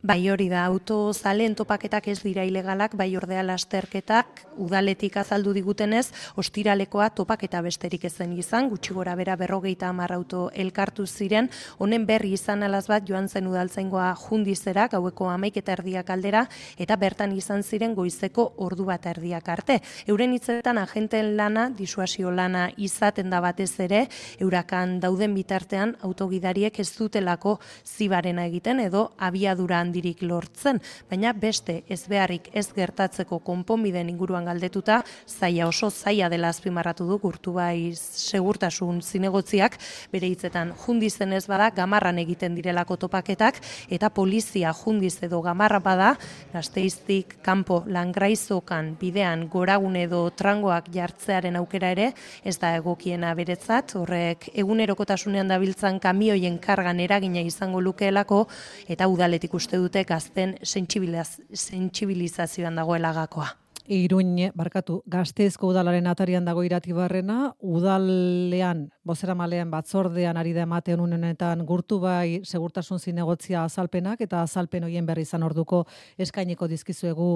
Bai 0.02 0.30
hori 0.32 0.46
da, 0.48 0.62
auto 0.64 1.12
zalen 1.12 1.52
topaketak 1.52 2.06
ez 2.08 2.22
dira 2.24 2.40
ilegalak, 2.48 2.94
bai 2.96 3.10
ordea 3.20 3.42
lasterketak, 3.44 4.38
udaletik 4.56 5.18
azaldu 5.20 5.52
digutenez, 5.52 6.06
ostiralekoa 6.40 7.10
topaketa 7.12 7.60
besterik 7.60 8.06
ezen 8.08 8.32
izan, 8.32 8.70
gutxi 8.72 8.96
gora 8.96 9.12
bera 9.18 9.34
berrogeita 9.36 9.90
amar 9.92 10.14
auto 10.16 10.46
elkartu 10.56 11.04
ziren, 11.04 11.50
honen 11.76 12.06
berri 12.08 12.32
izan 12.32 12.64
alaz 12.64 12.86
bat 12.88 13.04
joan 13.04 13.28
zen 13.28 13.50
udaltzaingoa 13.50 14.14
jundizera, 14.22 14.86
gaueko 14.88 15.28
amaik 15.28 15.58
eta 15.60 15.76
erdiak 15.76 16.14
aldera, 16.16 16.46
eta 16.78 16.96
bertan 16.96 17.36
izan 17.36 17.60
ziren 17.60 17.92
goizeko 17.94 18.54
ordu 18.56 18.88
bat 18.88 19.04
erdiak 19.04 19.52
arte. 19.52 19.82
Euren 20.08 20.32
hitzetan 20.32 20.80
agenten 20.80 21.36
lana, 21.36 21.68
disuasio 21.76 22.32
lana 22.32 22.70
izaten 22.78 23.28
da 23.28 23.42
batez 23.44 23.74
ere, 23.84 24.06
eurakan 24.40 24.96
dauden 25.04 25.36
bitartean 25.36 25.98
autogidariek 26.00 26.80
ez 26.80 26.88
dutelako 26.96 27.58
zibarena 27.84 28.48
egiten 28.48 28.80
edo 28.80 29.10
abiaduran 29.18 29.89
handirik 29.90 30.22
lortzen, 30.22 30.78
baina 31.10 31.32
beste 31.34 31.82
ez 31.90 32.04
beharrik 32.08 32.48
ez 32.54 32.68
gertatzeko 32.76 33.40
konponbideen 33.42 34.08
inguruan 34.12 34.46
galdetuta, 34.46 35.00
zaia 35.26 35.66
oso 35.66 35.90
zaia 35.90 36.28
dela 36.30 36.52
azpimarratu 36.54 37.06
du 37.08 37.18
gurtu 37.18 37.56
bai 37.58 37.90
segurtasun 37.96 39.00
zinegotziak, 39.02 39.76
bere 40.12 40.30
hitzetan 40.30 40.72
jundizen 40.84 41.34
ez 41.34 41.46
bada, 41.50 41.70
gamarran 41.74 42.20
egiten 42.22 42.54
direlako 42.54 42.96
topaketak, 43.06 43.58
eta 43.90 44.12
polizia 44.14 44.72
jundiz 44.76 45.16
edo 45.26 45.42
gamarra 45.42 45.80
bada, 45.82 46.12
gazteiztik 46.52 47.38
kanpo 47.42 47.82
langraizokan 47.90 48.94
bidean 49.00 49.48
goragun 49.50 49.96
edo 49.98 50.22
trangoak 50.30 50.92
jartzearen 50.94 51.58
aukera 51.58 51.90
ere, 51.96 52.12
ez 52.44 52.56
da 52.62 52.76
egokiena 52.78 53.34
beretzat, 53.34 53.96
horrek 53.98 54.50
egunerokotasunean 54.54 55.50
dabiltzan 55.50 55.98
kamioien 56.00 56.60
kargan 56.62 57.00
eragina 57.02 57.42
izango 57.42 57.80
lukeelako, 57.82 58.44
eta 58.90 59.08
udaletik 59.10 59.54
uste 59.56 59.79
dute 59.80 60.04
gazten 60.04 60.58
sentsibilizazioan 60.62 62.76
dagoela 62.76 63.12
gakoa. 63.16 63.48
Iruin, 63.90 64.52
barkatu, 64.54 65.00
gazteizko 65.10 65.72
udalaren 65.72 66.06
atarian 66.06 66.44
dago 66.46 66.62
irati 66.62 66.92
barrena, 66.94 67.56
udalean, 67.58 68.84
bozera 69.02 69.34
malean 69.34 69.66
batzordean 69.72 70.38
ari 70.38 70.52
da 70.54 70.62
ematen 70.62 71.00
unenetan 71.02 71.64
gurtu 71.66 71.98
bai 71.98 72.38
segurtasun 72.44 73.02
zinegotzia 73.02 73.64
azalpenak 73.64 74.20
eta 74.22 74.44
azalpen 74.44 74.86
hoien 74.86 75.08
berri 75.08 75.24
izan 75.26 75.42
orduko 75.42 75.82
eskainiko 76.18 76.68
dizkizuegu 76.70 77.32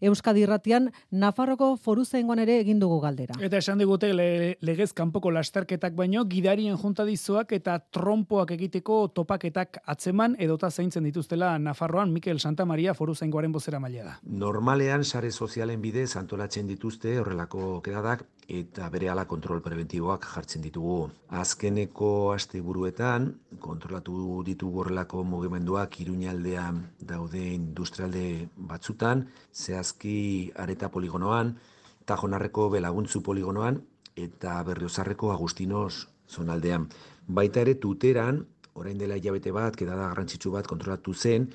Euskadi 0.00 0.44
Irratian 0.44 0.92
Nafarroko 1.10 1.72
foru 1.76 2.04
zaingoan 2.04 2.38
ere 2.38 2.58
egin 2.62 2.78
dugu 2.78 3.00
galdera. 3.02 3.34
Eta 3.42 3.58
esan 3.58 3.80
digute 3.82 4.12
le, 4.14 4.56
legez 4.62 4.92
kanpoko 4.94 5.32
lasterketak 5.34 5.96
baino 5.98 6.24
gidarien 6.30 6.76
junta 6.78 7.04
dizuak 7.08 7.52
eta 7.56 7.78
trompoak 7.80 8.52
egiteko 8.54 9.00
topaketak 9.14 9.80
atzeman 9.86 10.36
edota 10.38 10.70
zaintzen 10.70 11.08
dituztela 11.08 11.56
Nafarroan 11.58 12.12
Mikel 12.12 12.38
Santa 12.38 12.64
Maria 12.64 12.94
foru 12.94 13.14
zaingoaren 13.14 13.52
bozera 13.52 13.80
maila 13.82 14.04
da. 14.04 14.18
Normalean 14.22 15.04
sare 15.04 15.32
sozialen 15.32 15.82
bidez 15.82 16.14
antolatzen 16.16 16.70
dituzte 16.70 17.18
horrelako 17.18 17.80
kedadak 17.82 18.24
eta 18.48 18.88
bere 18.88 19.10
ala 19.12 19.26
kontrol 19.28 19.60
preventiboak 19.60 20.24
jartzen 20.32 20.62
ditugu. 20.64 21.10
Azkeneko 21.28 22.32
asteburuetan 22.32 23.28
kontrolatu 23.60 24.42
ditugu 24.46 24.80
horrelako 24.82 25.22
mugimenduak 25.24 26.00
Iruñaldean 26.00 26.80
daude 26.98 27.44
industrialde 27.52 28.48
batzutan, 28.56 29.26
zehaz 29.52 29.92
zehazki 29.92 30.52
areta 30.56 30.88
poligonoan, 30.88 31.58
tajonarreko 32.06 32.70
belaguntzu 32.70 33.20
poligonoan, 33.22 33.82
eta 34.16 34.62
berriozarreko 34.64 35.32
agustinos 35.32 36.08
zonaldean. 36.28 36.88
Baita 37.28 37.60
ere 37.60 37.74
tuteran, 37.74 38.46
orain 38.74 38.98
dela 38.98 39.16
hilabete 39.20 39.52
bat, 39.52 39.76
kedada 39.76 40.08
garrantzitsu 40.08 40.50
bat 40.56 40.66
kontrolatu 40.66 41.14
zen, 41.14 41.50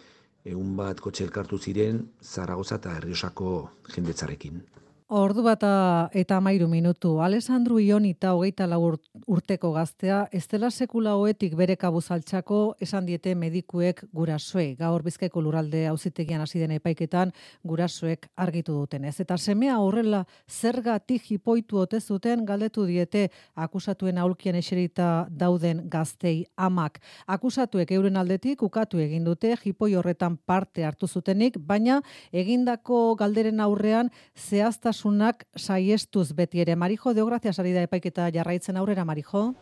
egun 0.45 0.75
bat 0.77 1.01
kotxe 1.01 1.25
elkartu 1.25 1.57
ziren, 1.57 2.05
Zaragoza 2.21 2.77
eta 2.81 2.93
Herriosako 2.99 3.71
jendetzarekin. 3.95 4.61
Ordu 5.09 5.43
bata 5.43 6.09
eta 6.15 6.39
mairu 6.39 6.69
minutu. 6.71 7.19
Alessandru 7.21 7.77
Ionita 7.79 8.33
hogeita 8.33 8.65
lau 8.67 8.95
urteko 9.27 9.73
gaztea, 9.73 10.29
ez 10.31 10.47
dela 10.47 10.69
sekula 10.71 11.15
hoetik 11.19 11.55
bere 11.59 11.75
kabuzaltxako 11.75 12.75
esan 12.79 13.05
diete 13.05 13.33
medikuek 13.35 14.05
gurasoe. 14.13 14.75
Gaur 14.79 15.03
bizkaiko 15.03 15.41
luralde 15.41 15.87
auzitegian 15.87 16.41
hasi 16.41 16.59
den 16.59 16.71
epaiketan 16.71 17.33
gurasoek 17.63 18.29
argitu 18.37 18.73
duten. 18.79 19.03
Ez 19.03 19.19
eta 19.19 19.37
semea 19.37 19.77
horrela 19.79 20.23
zergatik 20.47 21.29
hipoitu 21.31 21.77
ote 21.83 21.99
zuten 21.99 22.45
galdetu 22.45 22.85
diete 22.85 23.29
akusatuen 23.55 24.17
aulkien 24.17 24.55
eserita 24.55 25.27
dauden 25.29 25.83
gaztei 25.89 26.45
amak. 26.55 27.01
Akusatuek 27.27 27.91
euren 27.91 28.17
aldetik 28.17 28.63
ukatu 28.63 29.03
egin 29.03 29.25
dute 29.25 29.57
hipoi 29.65 29.95
horretan 29.95 30.37
parte 30.37 30.85
hartu 30.85 31.07
zutenik, 31.07 31.59
baina 31.59 32.01
egindako 32.31 33.15
galderen 33.15 33.59
aurrean 33.59 34.09
zehaztasun 34.37 34.92
osasunak 34.93 35.45
saiestuz 35.57 36.33
beti 36.37 36.61
ere. 36.61 36.75
Marijo, 36.75 37.13
deo 37.13 37.25
gracias 37.25 37.57
ari 37.59 37.73
da 37.73 37.81
epaiketa 37.81 38.29
jarraitzen 38.31 38.77
aurrera, 38.77 39.05
Marijo. 39.05 39.53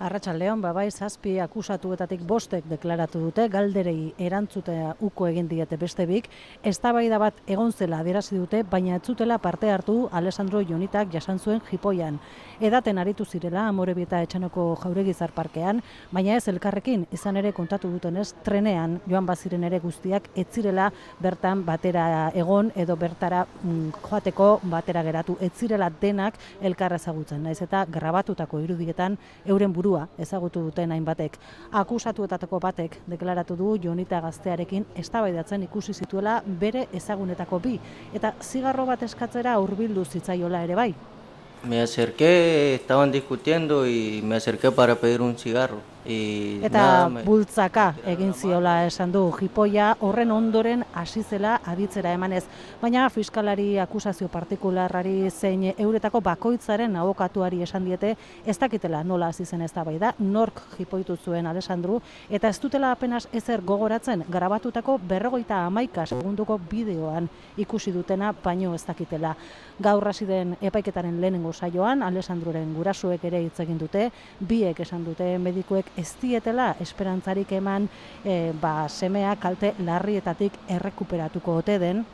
Arratxaldeon, 0.00 0.62
babai, 0.64 0.86
zazpi 0.88 1.34
akusatuetatik 1.44 2.22
bostek 2.24 2.64
deklaratu 2.70 3.20
dute, 3.20 3.44
galderei 3.52 4.14
erantzutea 4.16 4.94
uko 5.04 5.26
egin 5.28 5.48
diete 5.50 5.76
beste 5.76 6.06
bik, 6.08 6.30
ez 6.64 6.78
bat 6.80 7.34
egon 7.46 7.70
zela 7.70 7.98
adierazi 7.98 8.34
dute, 8.38 8.62
baina 8.62 8.96
ez 8.96 9.02
zutela 9.04 9.36
parte 9.36 9.70
hartu 9.70 10.08
Alessandro 10.10 10.62
Jonitak 10.62 11.12
jasan 11.12 11.38
zuen 11.38 11.60
jipoian. 11.70 12.18
Edaten 12.60 12.96
aritu 12.96 13.26
zirela, 13.26 13.66
amorebieta 13.68 14.22
etxanoko 14.22 14.78
jauregizar 14.82 15.32
parkean, 15.32 15.82
baina 16.10 16.36
ez 16.36 16.48
elkarrekin, 16.48 17.06
izan 17.12 17.36
ere 17.36 17.52
kontatu 17.52 17.90
dutenez, 17.90 18.32
trenean 18.42 19.00
joan 19.06 19.26
baziren 19.26 19.64
ere 19.64 19.80
guztiak, 19.80 20.30
ez 20.34 20.46
zirela 20.50 20.90
bertan 21.20 21.62
batera 21.66 22.30
egon, 22.34 22.72
edo 22.74 22.96
bertara 22.96 23.44
mm, 23.62 23.92
joateko 24.08 24.60
batera 24.62 25.02
geratu, 25.02 25.36
ez 25.42 25.52
zirela 25.52 25.90
denak 26.00 26.40
elkarra 26.62 26.96
ezagutzen, 26.96 27.42
naiz 27.42 27.60
eta 27.60 27.84
grabatutako 27.84 28.60
irudietan 28.64 29.18
euren 29.44 29.72
buru 29.72 29.89
burua 29.90 30.06
ezagutu 30.18 30.62
duten 30.62 30.92
hainbatek. 30.92 31.36
Akusatuetatako 31.72 32.60
batek 32.62 32.98
deklaratu 33.10 33.56
du 33.56 33.76
Jonita 33.82 34.20
gaztearekin 34.20 34.86
eztabaidatzen 34.96 35.62
ikusi 35.66 35.94
zituela 35.94 36.40
bere 36.60 36.86
ezagunetako 36.94 37.58
bi 37.58 37.78
eta 38.14 38.32
zigarro 38.40 38.86
bat 38.86 39.02
eskatzera 39.02 39.58
hurbildu 39.58 40.04
zitzaiola 40.04 40.62
ere 40.64 40.74
bai. 40.74 40.94
Me 41.64 41.82
acerqué, 41.82 42.74
estaban 42.74 43.12
discutiendo 43.12 43.86
y 43.86 44.22
me 44.22 44.36
acerqué 44.36 44.70
para 44.70 44.94
pedir 44.94 45.20
un 45.20 45.36
cigarro. 45.36 45.80
Y 46.10 46.58
Eta 46.64 46.78
nada, 46.78 47.08
me- 47.08 47.22
bultzaka 47.22 47.94
egin 48.04 48.32
ziola 48.34 48.84
esan 48.86 49.12
du 49.14 49.20
jipoia 49.30 49.92
horren 50.00 50.32
ondoren 50.34 50.82
hasi 50.92 51.22
zela 51.22 51.60
aditzera 51.64 52.12
emanez. 52.16 52.44
Baina 52.82 53.04
fiskalari 53.10 53.78
akusazio 53.78 54.26
partikularrari 54.28 55.30
zein 55.30 55.68
euretako 55.78 56.20
bakoitzaren 56.20 56.96
abokatuari 56.96 57.62
esan 57.62 57.84
diete 57.86 58.16
ez 58.44 58.58
dakitela 58.58 59.04
nola 59.04 59.28
hasi 59.28 59.44
zen 59.46 59.62
eztabaida, 59.62 60.14
nork 60.18 60.60
jipoitu 60.78 61.16
zuen 61.16 61.46
Alessandru 61.46 62.00
eta 62.28 62.48
ez 62.48 62.58
dutela 62.60 62.90
apenas 62.92 63.28
ezer 63.32 63.62
gogoratzen 63.62 64.24
grabatutako 64.28 64.98
berrogeita 64.98 65.64
hamaika 65.66 66.06
segunduko 66.06 66.58
bideoan 66.70 67.28
ikusi 67.56 67.92
dutena 67.92 68.34
baino 68.42 68.74
ez 68.74 68.82
dakitela. 68.84 69.36
Gaur 69.78 70.08
hasi 70.08 70.26
den 70.26 70.56
epaiketaren 70.60 71.20
lehenengo 71.20 71.52
saioan 71.52 72.02
Alessandruren 72.02 72.74
gurasuek 72.74 73.24
ere 73.24 73.44
hitz 73.44 73.60
egin 73.60 73.78
dute, 73.78 74.10
biek 74.40 74.80
esan 74.80 75.04
dute 75.04 75.38
medikuek 75.38 75.86
ez 76.00 76.14
dietela 76.20 76.72
esperantzarik 76.80 77.52
eman 77.52 77.88
e, 78.24 78.52
ba, 78.60 78.88
semea 78.88 79.36
kalte 79.36 79.74
larrietatik 79.78 80.56
errekuperatuko 80.68 81.60
ote 81.62 81.78
den, 81.78 82.06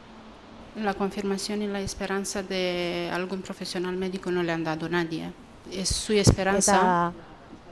La 0.76 0.92
confirmación 0.92 1.62
y 1.62 1.68
la 1.68 1.80
esperanza 1.80 2.42
de 2.42 3.08
algún 3.10 3.40
profesional 3.40 3.96
médico 3.96 4.30
no 4.30 4.42
le 4.42 4.52
han 4.52 4.62
dado 4.62 4.90
nadie. 4.90 5.32
Es 5.72 5.88
su 5.88 6.12
esperanza. 6.12 6.76
Eta 6.76 7.12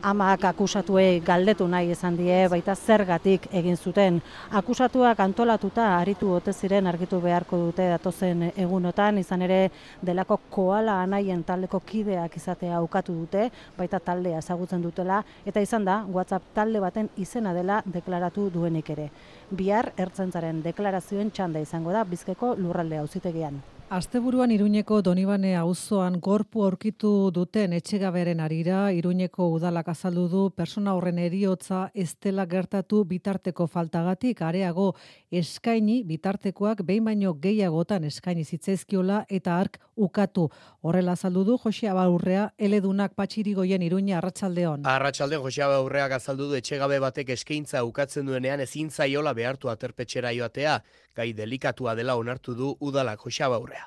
amak 0.04 0.44
akusatuei 0.44 1.22
galdetu 1.24 1.66
nahi 1.68 1.90
izan 1.94 2.16
die, 2.18 2.36
baita 2.52 2.74
zergatik 2.76 3.46
egin 3.56 3.76
zuten. 3.76 4.20
Akusatuak 4.60 5.20
antolatuta 5.24 5.86
aritu 5.96 6.32
ote 6.36 6.52
ziren 6.52 6.86
argitu 6.86 7.20
beharko 7.24 7.56
dute 7.62 7.88
datozen 7.88 8.50
egunotan, 8.50 9.18
izan 9.18 9.42
ere 9.48 9.58
delako 10.04 10.38
koala 10.50 11.00
anaien 11.02 11.44
taldeko 11.44 11.80
kideak 11.80 12.36
izatea 12.36 12.76
aukatu 12.82 13.16
dute, 13.22 13.48
baita 13.78 14.00
taldea 14.00 14.42
ezagutzen 14.44 14.84
dutela, 14.84 15.22
eta 15.46 15.64
izan 15.64 15.88
da, 15.88 16.02
WhatsApp 16.04 16.52
talde 16.54 16.84
baten 16.84 17.08
izena 17.16 17.54
dela 17.56 17.80
deklaratu 17.86 18.50
duenik 18.52 18.90
ere. 18.96 19.08
Bihar 19.50 19.94
ertzentzaren 19.96 20.60
deklarazioen 20.64 21.32
txanda 21.32 21.64
izango 21.64 21.96
da 21.96 22.04
bizkeko 22.04 22.56
lurralde 22.60 23.00
auzitegian. 23.00 23.62
Asteburuan 23.90 24.50
Iruñeko 24.50 25.02
Donibane 25.02 25.54
auzoan 25.56 26.16
gorpu 26.18 26.64
aurkitu 26.64 27.30
duten 27.30 27.74
etxegaberen 27.76 28.40
arira, 28.40 28.90
Iruñeko 28.90 29.46
udalak 29.52 29.90
azaldu 29.92 30.24
du 30.28 30.44
persona 30.50 30.94
horren 30.96 31.18
eriotza 31.18 31.90
ez 31.94 32.16
dela 32.18 32.46
gertatu 32.46 33.04
bitarteko 33.04 33.66
faltagatik, 33.68 34.40
areago 34.42 34.94
eskaini 35.30 36.02
bitartekoak 36.02 36.82
behin 36.82 37.04
baino 37.04 37.34
gehiagotan 37.34 38.08
eskaini 38.08 38.44
zitzaizkiola 38.44 39.26
eta 39.28 39.60
ark 39.60 39.78
ukatu. 39.96 40.48
Horrela 40.82 41.12
azaldu 41.12 41.44
du 41.44 41.58
Jose 41.62 41.88
Abaurrea 41.88 42.48
eledunak 42.58 43.14
patxirigoien 43.14 43.82
Iruña 43.82 44.18
arratsaldeon. 44.18 44.86
Arratsalde 44.86 45.36
Joseba 45.36 45.76
Aurreak 45.76 46.16
azaldu 46.18 46.48
du 46.48 46.58
etxegabe 46.58 46.98
batek 46.98 47.30
eskaintza 47.36 47.84
ukatzen 47.84 48.26
duenean 48.26 48.60
ezin 48.60 48.90
zaiola 48.90 49.34
behartu 49.34 49.68
aterpetxera 49.68 50.32
joatea, 50.32 50.80
gai 51.14 51.32
delikatua 51.32 51.94
dela 51.94 52.16
onartu 52.16 52.54
du 52.54 52.76
udalak 52.80 53.20
Joseba 53.22 53.54
Aurrea. 53.54 53.83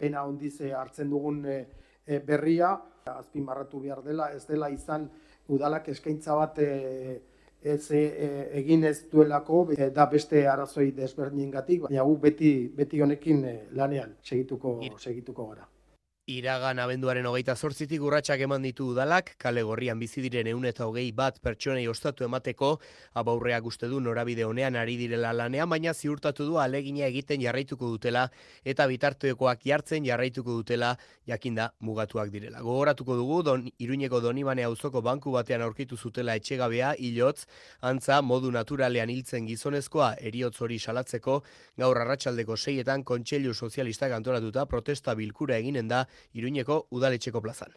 Pena 0.00 0.24
hondiz 0.24 0.56
eh, 0.60 0.72
hartzen 0.74 1.10
dugun 1.10 1.44
eh, 1.46 1.64
eh, 2.06 2.20
berria, 2.26 2.74
azpimarratu 3.10 3.80
behar 3.80 4.02
dela, 4.04 4.30
ez 4.32 4.46
dela 4.46 4.68
izan 4.70 5.08
udalak 5.50 5.88
eskaintza 5.92 6.34
bat 6.38 6.58
ez 7.62 7.90
eh, 7.92 8.48
egin 8.60 8.84
ez 8.84 9.04
duelako, 9.12 9.66
eh, 9.76 9.90
da 9.92 10.06
beste 10.06 10.46
arazoi 10.48 10.90
desberdinengatik, 10.96 11.82
baina 11.86 12.04
gu 12.08 12.16
beti, 12.22 12.52
beti 12.76 13.00
honekin 13.00 13.44
eh, 13.44 13.58
lanean 13.76 14.16
segituko, 14.22 14.78
segituko 14.98 15.46
gara. 15.52 15.68
Iragan 16.30 16.78
abenduaren 16.78 17.26
hogeita 17.26 17.56
zortzitik 17.56 18.02
urratsak 18.06 18.44
eman 18.44 18.62
ditu 18.62 18.84
udalak, 18.92 19.32
kale 19.42 19.64
gorrian 19.66 19.98
bizi 19.98 20.22
diren 20.22 20.46
eun 20.52 20.66
eta 20.68 20.84
hogei 20.86 21.08
bat 21.16 21.40
pertsonei 21.42 21.88
ostatu 21.90 22.22
emateko, 22.22 22.68
abaurreak 23.18 23.66
uste 23.66 23.88
du 23.90 23.98
norabide 23.98 24.44
honean 24.46 24.76
ari 24.78 24.94
direla 25.00 25.32
lanean, 25.34 25.66
baina 25.72 25.90
ziurtatu 25.90 26.46
du 26.46 26.60
alegina 26.62 27.08
egiten 27.08 27.42
jarraituko 27.42 27.88
dutela 27.90 28.28
eta 28.62 28.86
bitartekoak 28.86 29.64
jartzen 29.66 30.06
jarraituko 30.06 30.54
dutela 30.60 30.92
jakinda 31.26 31.72
mugatuak 31.80 32.30
direla. 32.30 32.62
Gogoratuko 32.62 33.16
dugu, 33.18 33.40
don, 33.42 33.66
Iruñeko 33.82 34.22
Donibane 34.22 34.62
auzoko 34.68 35.02
banku 35.02 35.34
batean 35.34 35.66
aurkitu 35.66 35.98
zutela 35.98 36.38
etxegabea, 36.38 36.94
hilotz, 36.98 37.48
antza 37.82 38.20
modu 38.22 38.54
naturalean 38.54 39.10
hiltzen 39.10 39.50
gizonezkoa 39.50 40.12
eriotz 40.20 40.54
hori 40.62 40.78
salatzeko, 40.78 41.40
gaur 41.76 42.02
arratsaldeko 42.04 42.56
seietan 42.56 43.02
kontseilu 43.02 43.54
sozialistak 43.54 44.14
antolatuta 44.14 44.68
protesta 44.70 45.18
bilkura 45.18 45.58
eginen 45.58 45.90
da 45.90 46.06
Iruñeko 46.32 46.86
udaletxeko 46.90 47.40
plazan. 47.40 47.72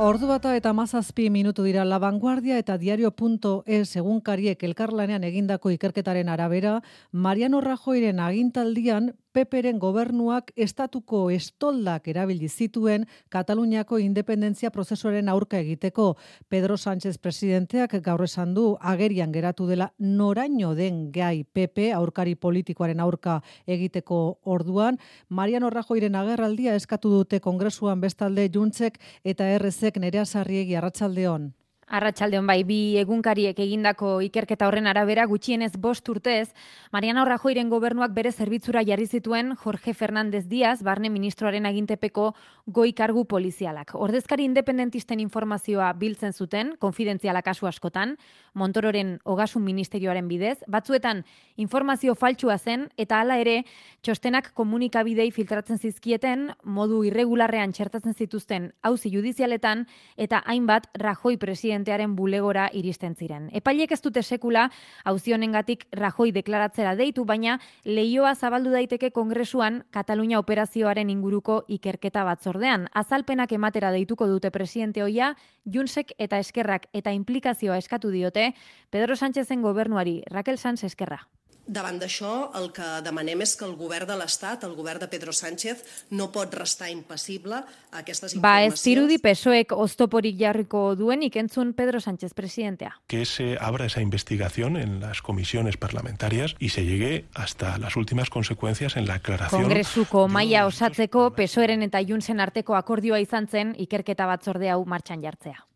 Ordu 0.00 0.30
bata 0.30 0.54
eta 0.56 0.72
mazazpi 0.72 1.26
minutu 1.28 1.60
dira 1.66 1.84
La 1.84 1.98
Vanguardia 2.00 2.56
eta 2.56 2.78
Diario.es 2.80 3.96
egunkariek 4.00 4.62
elkarlanean 4.64 5.26
egindako 5.28 5.74
ikerketaren 5.74 6.30
arabera, 6.32 6.78
Mariano 7.12 7.60
Rajoyren 7.60 8.20
agintaldian 8.24 9.10
PPren 9.30 9.78
gobernuak 9.78 10.48
estatuko 10.58 11.20
estoldak 11.30 12.08
erabili 12.10 12.48
zituen 12.48 13.04
Kataluniako 13.30 14.00
independentzia 14.02 14.72
prozesuaren 14.74 15.28
aurka 15.30 15.60
egiteko. 15.62 16.16
Pedro 16.48 16.76
Sánchez 16.76 17.14
presidenteak 17.22 17.94
gaur 18.02 18.24
esan 18.26 18.54
du 18.54 18.64
agerian 18.80 19.30
geratu 19.30 19.68
dela 19.70 19.92
noraino 19.98 20.74
den 20.74 21.12
gai 21.14 21.44
PP 21.44 21.92
aurkari 21.94 22.34
politikoaren 22.34 22.98
aurka 22.98 23.38
egiteko 23.66 24.40
orduan. 24.42 24.98
Mariano 25.28 25.70
Rajoyren 25.70 26.18
agerraldia 26.18 26.74
eskatu 26.74 27.14
dute 27.14 27.38
kongresuan 27.40 28.00
bestalde 28.02 28.50
Juntzek 28.50 28.98
eta 29.22 29.46
RZek 29.58 30.02
nerea 30.02 30.26
sarriegi 30.26 30.74
arratsaldeon. 30.74 31.52
Arratsaldeon 31.90 32.46
bai, 32.46 32.60
bi 32.62 32.96
egunkariek 33.00 33.58
egindako 33.58 34.20
ikerketa 34.22 34.68
horren 34.68 34.86
arabera 34.86 35.24
gutxienez 35.26 35.72
bost 35.82 36.06
urtez, 36.08 36.52
Mariano 36.94 37.24
Rajoyren 37.26 37.68
gobernuak 37.72 38.12
bere 38.14 38.30
zerbitzura 38.30 38.84
jarri 38.86 39.08
zituen 39.10 39.56
Jorge 39.58 39.94
Fernández 39.94 40.44
Díaz, 40.46 40.84
barne 40.86 41.10
ministroaren 41.10 41.66
agintepeko 41.66 42.28
goi 42.66 42.92
kargu 42.94 43.24
polizialak. 43.26 43.96
Ordezkari 43.98 44.46
independentisten 44.46 45.18
informazioa 45.20 45.90
biltzen 45.98 46.32
zuten, 46.32 46.76
konfidentziala 46.78 47.42
kasu 47.42 47.66
askotan, 47.66 48.14
Montororen 48.54 49.18
ogasun 49.24 49.62
ministerioaren 49.62 50.28
bidez, 50.30 50.58
batzuetan 50.70 51.24
informazio 51.56 52.14
faltsua 52.14 52.58
zen, 52.58 52.88
eta 52.98 53.20
hala 53.20 53.38
ere, 53.42 53.64
txostenak 54.02 54.52
komunikabidei 54.54 55.30
filtratzen 55.34 55.78
zizkieten, 55.78 56.48
modu 56.62 57.02
irregularrean 57.06 57.74
txertatzen 57.74 58.14
zituzten 58.14 58.70
auzi 58.82 59.10
judizialetan, 59.10 59.86
eta 60.16 60.42
hainbat 60.46 60.86
Rajoy 60.94 61.38
presidentearen 61.80 62.16
bulegora 62.16 62.68
iristen 62.72 63.14
ziren. 63.16 63.48
Epailek 63.52 63.92
ez 63.92 64.00
dute 64.02 64.22
sekula, 64.22 64.70
auzi 65.04 65.32
honengatik 65.32 65.86
Rajoy 65.92 66.32
deklaratzera 66.32 66.94
deitu, 66.96 67.24
baina 67.24 67.58
leioa 67.84 68.34
zabaldu 68.34 68.70
daiteke 68.70 69.10
kongresuan 69.10 69.84
Katalunia 69.90 70.38
operazioaren 70.38 71.10
inguruko 71.10 71.64
ikerketa 71.68 72.24
batzordean. 72.24 72.88
Azalpenak 72.92 73.52
ematera 73.52 73.90
deituko 73.90 74.26
dute 74.26 74.50
presidente 74.50 75.02
hoia, 75.02 75.34
Junsek 75.64 76.12
eta 76.18 76.38
Eskerrak 76.38 76.88
eta 76.92 77.12
implikazioa 77.12 77.78
eskatu 77.78 78.10
diote 78.10 78.54
Pedro 78.90 79.16
Sánchezen 79.16 79.62
gobernuari, 79.62 80.22
Raquel 80.30 80.58
Sanz 80.58 80.84
Eskerra. 80.84 81.26
Davant 81.70 82.00
d'això, 82.02 82.50
el 82.58 82.72
que 82.74 82.86
demanem 83.06 83.44
és 83.44 83.52
que 83.54 83.62
el 83.64 83.76
govern 83.78 84.08
de 84.08 84.16
l'Estat, 84.18 84.64
el 84.66 84.72
govern 84.74 84.98
de 84.98 85.06
Pedro 85.06 85.30
Sánchez, 85.32 85.84
no 86.10 86.32
pot 86.34 86.52
restar 86.58 86.88
impassible 86.90 87.60
a 87.62 88.00
aquestes 88.00 88.34
Ba 88.42 88.64
ez 88.64 88.72
informacions. 88.72 88.82
zirudi 88.82 89.18
pesoek 89.18 89.72
oztoporik 89.76 90.36
jarriko 90.40 90.96
duenik 90.96 91.36
entzun 91.36 91.72
Pedro 91.72 92.00
Sánchez 92.00 92.34
presidentea. 92.34 92.98
que 93.06 93.24
se 93.24 93.56
abra 93.60 93.86
esa 93.86 94.00
investigación 94.02 94.76
en 94.76 94.98
las 95.00 95.22
comisiones 95.22 95.76
parlamentarias 95.76 96.56
y 96.58 96.70
se 96.70 96.84
llegue 96.84 97.26
hasta 97.34 97.78
las 97.78 97.94
últimas 97.96 98.30
consecuencias 98.30 98.96
en 98.96 99.06
la 99.06 99.14
aclaración. 99.14 99.62
Kongresuko 99.62 100.26
maila 100.28 100.66
osatzeko 100.66 101.30
pesoeren 101.34 101.82
eta 101.82 102.00
junsen 102.02 102.40
arteko 102.40 102.74
akordioa 102.74 103.20
izan 103.20 103.46
zen 103.46 103.76
ikerketa 103.78 104.26
batzorde 104.26 104.70
hau 104.70 104.84
martxan 104.84 105.22
jartzea. 105.22 105.69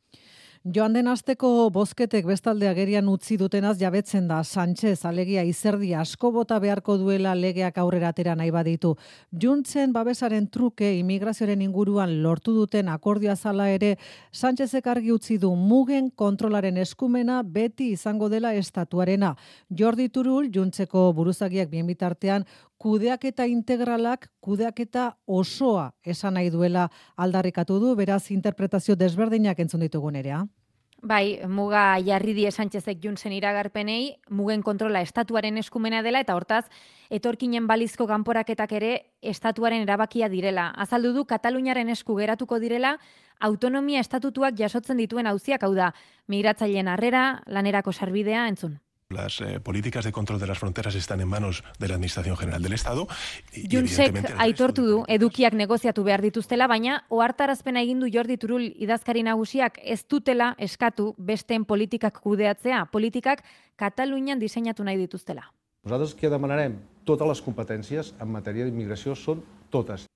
Joan 0.64 0.94
den 0.96 1.10
asteko 1.12 1.68
bozketek 1.68 2.24
bestalde 2.24 2.70
agerian 2.70 3.08
utzi 3.12 3.36
dutenaz 3.36 3.74
jabetzen 3.76 4.30
da 4.30 4.38
Sánchez 4.48 5.04
alegia 5.04 5.42
izerdi 5.44 5.90
asko 5.92 6.30
bota 6.32 6.56
beharko 6.56 6.96
duela 6.96 7.34
legeak 7.36 7.76
aurrera 7.82 8.14
atera 8.14 8.32
nahi 8.32 8.48
baditu. 8.48 8.94
Juntzen 9.28 9.92
babesaren 9.92 10.46
truke 10.48 10.88
imigrazioaren 10.96 11.60
inguruan 11.60 12.16
lortu 12.22 12.54
duten 12.56 12.88
akordioa 12.88 13.36
zala 13.36 13.68
ere 13.74 13.98
Sánchezek 14.32 14.88
argi 14.88 15.12
utzi 15.12 15.36
du 15.36 15.52
mugen 15.54 16.08
kontrolaren 16.08 16.78
eskumena 16.80 17.42
beti 17.42 17.90
izango 17.92 18.30
dela 18.32 18.54
estatuarena. 18.54 19.36
Jordi 19.68 20.08
Turul 20.08 20.48
Juntzeko 20.48 21.10
buruzagiak 21.12 21.68
bien 21.68 21.86
bitartean 21.86 22.48
kudeaketa 22.78 23.44
integralak 23.44 24.28
kudeaketa 24.40 25.12
osoa 25.26 25.92
esan 26.04 26.34
nahi 26.34 26.50
duela 26.50 26.88
aldarrikatu 27.16 27.78
du, 27.80 27.94
beraz 27.96 28.30
interpretazio 28.30 28.96
desberdinak 28.96 29.58
entzun 29.58 29.80
ditugun 29.80 30.16
erea. 30.16 30.44
Bai, 31.04 31.44
muga 31.52 31.98
jarri 32.00 32.32
die 32.32 32.48
Sánchezek 32.48 33.02
Junsen 33.04 33.32
iragarpenei, 33.36 34.16
mugen 34.30 34.62
kontrola 34.64 35.02
estatuaren 35.04 35.58
eskumena 35.60 36.00
dela 36.02 36.22
eta 36.24 36.32
hortaz 36.32 36.62
etorkinen 37.12 37.66
balizko 37.68 38.06
kanporaketak 38.08 38.72
ere 38.72 38.92
estatuaren 39.20 39.84
erabakia 39.84 40.30
direla. 40.32 40.70
Azaldu 40.70 41.12
du 41.12 41.26
Kataluniaren 41.28 41.92
esku 41.92 42.16
geratuko 42.16 42.56
direla 42.58 42.94
autonomia 43.38 44.00
estatutuak 44.00 44.56
jasotzen 44.56 44.96
dituen 44.96 45.28
auziak 45.28 45.68
hau 45.68 45.74
da. 45.76 45.92
Migratzaileen 46.26 46.88
harrera, 46.88 47.42
lanerako 47.46 47.92
sarbidea 47.92 48.48
entzun. 48.48 48.78
Las 49.10 49.40
eh, 49.42 49.60
políticas 49.60 50.04
de 50.04 50.12
control 50.12 50.40
de 50.40 50.46
las 50.46 50.58
fronteras 50.58 50.94
están 50.94 51.20
en 51.20 51.28
manos 51.28 51.62
de 51.78 51.88
la 51.88 51.94
Administración 51.94 52.38
General 52.38 52.62
del 52.62 52.72
Estado. 52.72 53.06
Y, 53.52 53.68
Junsek 53.70 54.32
aitortu 54.38 54.86
du 54.86 55.04
edukiak 55.08 55.52
negoziatu 55.52 56.04
behar 56.04 56.22
dituztela, 56.24 56.66
baina 56.66 57.02
ohartarazpena 57.12 57.82
egin 57.84 58.00
du 58.00 58.08
Jordi 58.08 58.38
Turul 58.40 58.64
idazkari 58.80 59.22
nagusiak 59.22 59.76
ez 59.84 60.06
dutela 60.08 60.54
eskatu 60.58 61.12
besteen 61.18 61.66
politikak 61.68 62.22
kudeatzea, 62.24 62.86
politikak 62.86 63.44
Katalunian 63.76 64.40
diseinatu 64.40 64.84
nahi 64.84 64.96
dituztela. 64.96 65.50
Nosaltres 65.84 66.14
que 66.16 66.32
demanarem 66.32 66.80
totes 67.04 67.28
les 67.28 67.44
competències 67.44 68.14
en 68.18 68.32
matèria 68.32 68.64
d'immigració 68.64 69.12
són 69.14 69.44
totes. 69.68 70.08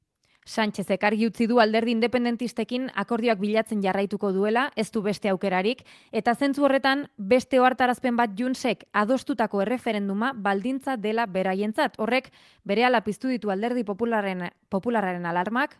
Sánchez 0.48 0.86
argi 1.04 1.26
utzi 1.28 1.46
du 1.46 1.58
alderdi 1.60 1.92
independentistekin 1.92 2.86
akordioak 2.96 3.38
bilatzen 3.38 3.82
jarraituko 3.84 4.30
duela, 4.32 4.70
ez 4.76 4.86
du 4.90 5.02
beste 5.04 5.28
aukerarik, 5.28 5.82
eta 6.10 6.32
zentzu 6.34 6.64
horretan 6.64 7.04
beste 7.18 7.60
ohartarazpen 7.60 8.16
bat 8.16 8.32
junsek 8.38 8.86
adostutako 8.96 9.60
erreferenduma 9.60 10.32
baldintza 10.32 10.96
dela 10.96 11.26
beraientzat. 11.26 12.00
Horrek 12.00 12.32
bere 12.64 12.86
ala 12.88 13.02
piztu 13.04 13.28
ditu 13.28 13.52
alderdi 13.52 13.84
popularren, 13.84 14.48
popularraren 14.72 15.28
alarmak, 15.28 15.76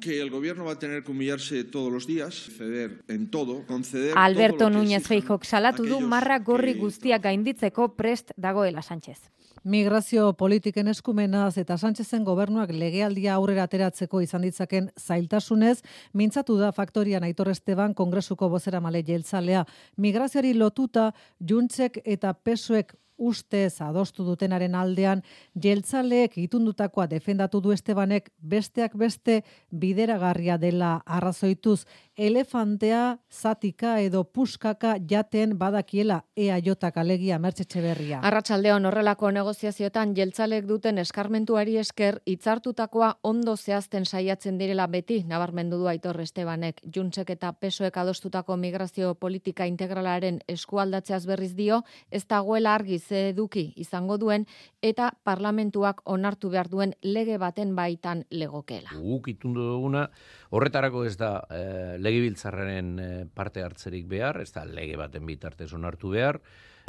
que 0.00 0.20
el 0.20 0.30
gobierno 0.30 0.64
va 0.64 0.72
a 0.72 0.78
tener 0.78 1.04
que 1.04 1.10
humillarse 1.12 1.64
todos 1.64 1.92
los 1.92 2.06
días, 2.06 2.48
ceder 2.56 3.02
en 3.08 3.30
todo, 3.30 3.66
conceder 3.66 4.14
Alberto 4.16 4.66
todo 4.66 4.70
Núñez 4.70 5.06
Feijok 5.06 5.44
salatu 5.44 5.84
du 5.84 6.00
marra 6.00 6.38
gorri 6.38 6.74
guztiak 6.74 7.22
gainditzeko 7.22 7.94
prest 7.96 8.32
dagoela 8.36 8.82
Sánchez. 8.82 9.30
Migrazio 9.62 10.32
politiken 10.40 10.88
eskumenaz 10.88 11.58
eta 11.60 11.76
Sánchezen 11.76 12.24
gobernuak 12.24 12.70
legealdia 12.72 13.34
aurrera 13.34 13.66
ateratzeko 13.68 14.22
izan 14.24 14.46
ditzaken 14.46 14.88
zailtasunez, 14.96 15.82
mintzatu 16.16 16.56
da 16.56 16.70
faktorian 16.72 17.26
Aitor 17.28 17.50
Esteban 17.52 17.92
kongresuko 17.92 18.48
bozera 18.48 18.80
male 18.80 19.02
jeltzalea. 19.04 19.66
Migrazioari 20.00 20.54
lotuta, 20.54 21.10
juntzek 21.44 22.00
eta 22.06 22.32
pesuek 22.32 22.96
ustez 23.20 23.80
adostu 23.84 24.24
dutenaren 24.24 24.74
aldean, 24.74 25.22
jeltzaleek 25.54 26.38
itundutakoa 26.40 27.06
defendatu 27.10 27.60
du 27.60 27.74
Estebanek 27.76 28.30
besteak 28.40 28.96
beste 28.96 29.42
bideragarria 29.70 30.56
dela 30.58 30.96
arrazoituz, 31.06 31.84
elefantea, 32.20 33.16
zatika 33.32 33.94
edo 34.04 34.24
puskaka 34.24 34.96
jaten 35.10 35.54
badakiela 35.58 36.18
ea 36.36 36.58
jotak 36.60 36.98
alegia 37.00 37.38
mertxetxe 37.40 37.80
berria. 37.80 38.18
Arratxaldeon 38.28 38.84
horrelako 38.84 39.30
negoziazioetan 39.32 40.12
jeltzalek 40.18 40.66
duten 40.68 41.00
eskarmentuari 41.00 41.78
esker 41.80 42.18
hitzartutakoa 42.28 43.14
ondo 43.24 43.54
zehazten 43.56 44.04
saiatzen 44.04 44.58
direla 44.60 44.86
beti, 44.86 45.22
nabarmendu 45.30 45.78
du 45.80 45.88
aitor 45.88 46.20
Estebanek, 46.20 46.82
juntzek 46.94 47.30
eta 47.36 47.54
pesoek 47.56 47.96
adostutako 47.96 48.58
migrazio 48.60 49.14
politika 49.14 49.64
integralaren 49.64 50.42
eskualdatzeaz 50.48 51.22
berriz 51.24 51.54
dio, 51.56 51.80
ez 52.10 52.26
dagoela 52.28 52.74
argi 52.74 52.98
ze 52.98 53.30
eduki 53.30 53.72
izango 53.80 54.18
duen 54.20 54.44
eta 54.82 55.14
parlamentuak 55.24 56.04
onartu 56.04 56.52
behar 56.52 56.68
duen 56.68 56.92
lege 57.00 57.38
baten 57.38 57.74
baitan 57.74 58.26
legokela. 58.30 58.92
Guk 59.00 59.32
itundu 59.32 59.64
duguna, 59.72 60.04
horretarako 60.50 61.06
ez 61.08 61.16
da 61.16 61.32
e, 61.48 61.96
legibiltzarren 62.10 62.90
eh, 62.98 63.26
parte 63.34 63.62
hartzerik 63.62 64.08
behar, 64.10 64.40
ez 64.42 64.50
da 64.52 64.66
lege 64.66 64.98
baten 64.98 65.26
bitartez 65.26 65.70
onartu 65.76 66.10
behar, 66.16 66.40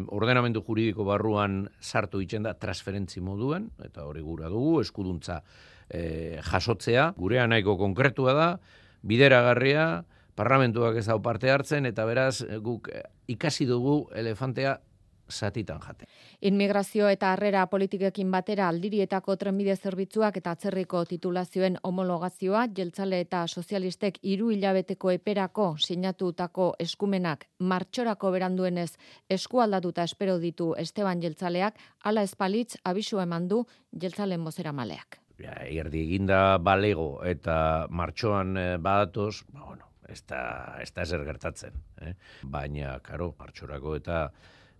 ordenamendu 0.10 0.64
juridiko 0.66 1.06
barruan 1.06 1.68
sartu 1.80 2.22
itzen 2.24 2.48
da 2.48 2.56
transferentzi 2.58 3.22
moduen, 3.22 3.70
eta 3.86 4.08
hori 4.10 4.24
gura 4.26 4.50
dugu, 4.50 4.80
eskuduntza 4.82 5.42
e, 5.90 6.40
jasotzea, 6.48 7.12
gurea 7.18 7.46
nahiko 7.46 7.76
konkretua 7.78 8.34
da, 8.34 8.48
bideragarria, 9.06 10.04
parlamentuak 10.34 10.98
ez 10.98 11.06
dau 11.06 11.20
parte 11.22 11.52
hartzen, 11.54 11.86
eta 11.86 12.08
beraz 12.10 12.42
guk 12.66 12.90
ikasi 13.30 13.68
dugu 13.70 14.08
elefantea 14.18 14.80
satitan 15.32 15.80
jate. 15.82 16.06
Inmigrazio 16.42 17.08
eta 17.10 17.32
harrera 17.34 17.66
politikekin 17.72 18.32
batera 18.32 18.68
aldirietako 18.68 19.36
trenbide 19.36 19.76
zerbitzuak 19.76 20.38
eta 20.38 20.52
atzerriko 20.52 21.04
titulazioen 21.06 21.78
homologazioa, 21.84 22.68
jeltzale 22.78 23.22
eta 23.26 23.46
sozialistek 23.48 24.20
hiru 24.22 24.52
hilabeteko 24.52 25.12
eperako 25.12 25.76
sinatutako 25.78 26.74
eskumenak 26.80 27.48
martxorako 27.60 28.32
beranduenez 28.32 28.92
eskualdatuta 29.30 30.04
espero 30.04 30.38
ditu 30.40 30.74
Esteban 30.78 31.22
jeltzaleak, 31.22 31.80
ala 32.04 32.24
espalitz 32.28 32.78
abisu 32.84 33.20
eman 33.20 33.48
du 33.48 33.66
jeltzalen 34.02 34.44
bozera 34.44 34.72
maleak. 34.72 35.20
Ja, 35.42 35.56
erdi 35.66 36.04
eginda 36.06 36.58
balego 36.62 37.24
eta 37.26 37.88
martxoan 37.90 38.58
eh, 38.58 38.78
badatoz, 38.78 39.44
ba, 39.50 39.64
bueno, 39.66 39.88
ez 40.12 40.22
da, 40.30 40.42
ez 40.84 40.92
da 40.94 41.06
ezer 41.08 41.24
gertatzen. 41.26 41.78
Eh? 42.02 42.14
Baina, 42.44 42.98
karo, 43.06 43.32
martxorako 43.40 43.96
eta 43.98 44.24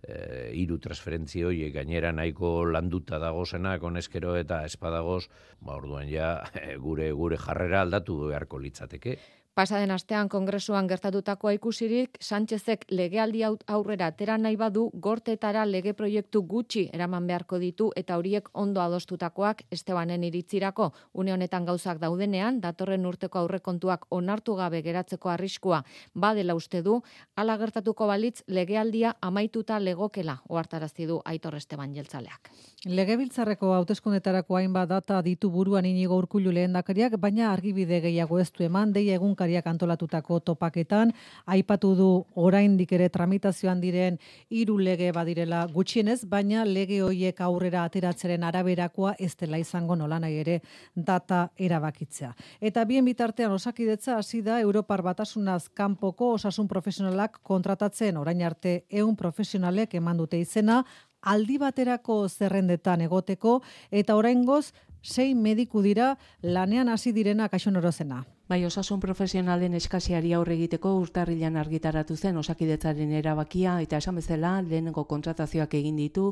e, 0.02 0.50
iru 0.58 0.78
transferentzio 0.82 1.50
horiek 1.50 1.74
gainera 1.74 2.12
nahiko 2.12 2.64
landuta 2.66 3.18
dagozenak 3.22 3.82
oneskero 3.82 4.36
eta 4.36 4.64
espadagoz, 4.68 5.28
ba 5.60 5.78
orduan 5.78 6.10
ja 6.10 6.34
gure 6.86 7.12
gure 7.12 7.38
jarrera 7.38 7.82
aldatu 7.86 8.18
beharko 8.26 8.58
litzateke. 8.58 9.18
Pasaden 9.54 9.90
astean 9.92 10.30
kongresuan 10.32 10.86
gertatutakoa 10.88 11.50
ikusirik, 11.52 12.14
Sánchezek 12.24 12.86
legealdi 12.88 13.42
aurrera 13.44 14.06
atera 14.08 14.38
nahi 14.40 14.56
badu, 14.56 14.86
gortetara 15.06 15.66
lege 15.68 15.92
proiektu 15.92 16.40
gutxi 16.48 16.86
eraman 16.96 17.26
beharko 17.28 17.58
ditu 17.60 17.90
eta 17.94 18.16
horiek 18.16 18.48
ondo 18.54 18.80
adostutakoak 18.80 19.60
Estebanen 19.70 20.24
iritzirako. 20.24 20.86
Une 21.12 21.34
honetan 21.34 21.66
gauzak 21.68 22.00
daudenean, 22.00 22.62
datorren 22.62 23.04
urteko 23.04 23.42
aurrekontuak 23.42 24.06
onartu 24.08 24.54
gabe 24.56 24.80
geratzeko 24.80 25.28
arriskua 25.28 25.82
badela 26.14 26.54
uste 26.54 26.80
du, 26.80 27.02
ala 27.36 27.58
gertatuko 27.58 28.06
balitz 28.08 28.40
legealdia 28.46 29.12
amaituta 29.20 29.78
legokela, 29.78 30.38
ohartarazi 30.48 31.04
du 31.06 31.20
Aitor 31.26 31.58
Esteban 31.60 31.92
jeltzaleak. 31.92 32.48
Legebiltzarreko 32.86 33.74
hauteskundetarako 33.74 34.56
hainbat 34.56 34.88
data 34.88 35.20
ditu 35.22 35.50
buruan 35.50 35.84
inigo 35.84 36.16
urkullu 36.16 36.50
lehendakariak, 36.50 37.20
baina 37.20 37.52
argibide 37.52 38.00
gehiago 38.00 38.40
ez 38.40 38.50
du 38.50 38.64
eman, 38.64 38.96
deia 38.96 39.20
egun 39.20 39.36
egunkariak 39.42 39.66
antolatutako 39.66 40.40
topaketan, 40.40 41.12
aipatu 41.46 41.94
du 41.96 42.24
oraindik 42.36 42.92
ere 42.92 43.08
tramitazioan 43.08 43.80
diren 43.80 44.18
hiru 44.50 44.78
lege 44.78 45.12
badirela 45.12 45.66
gutxienez, 45.66 46.24
baina 46.24 46.64
lege 46.64 47.00
hoiek 47.02 47.40
aurrera 47.40 47.84
ateratzeren 47.84 48.44
araberakoa 48.44 49.14
ez 49.18 49.34
dela 49.36 49.58
izango 49.58 49.96
nola 49.96 50.18
nahi 50.20 50.38
ere 50.38 50.60
data 50.94 51.48
erabakitzea. 51.56 52.34
Eta 52.60 52.84
bien 52.84 53.04
bitartean 53.04 53.52
osakidetza 53.52 54.18
hasi 54.18 54.42
da 54.42 54.60
Europar 54.60 55.02
batasunaz 55.02 55.68
kanpoko 55.74 56.34
osasun 56.34 56.68
profesionalak 56.68 57.40
kontratatzen 57.42 58.16
orain 58.16 58.42
arte 58.42 58.84
ehun 58.90 59.16
profesionalek 59.16 59.94
eman 59.94 60.16
dute 60.16 60.38
izena, 60.38 60.84
aldi 61.22 61.58
baterako 61.58 62.28
zerrendetan 62.28 63.00
egoteko 63.00 63.60
eta 63.90 64.16
oraingoz 64.16 64.72
sei 65.02 65.34
mediku 65.34 65.82
dira 65.82 66.16
lanean 66.42 66.88
hasi 66.88 67.12
direna 67.12 67.48
kaixon 67.48 67.76
orozena. 67.76 68.24
Bai, 68.52 68.66
osasun 68.68 69.00
profesionalen 69.00 69.72
eskasiari 69.78 70.34
aurre 70.36 70.52
egiteko 70.58 70.90
urtarrilan 71.00 71.54
argitaratu 71.56 72.18
zen 72.20 72.36
osakidetzaren 72.36 73.12
erabakia 73.16 73.78
eta 73.80 73.96
esan 74.02 74.18
bezala 74.20 74.50
lehenengo 74.66 75.06
kontratazioak 75.08 75.72
egin 75.78 75.96
ditu 75.96 76.24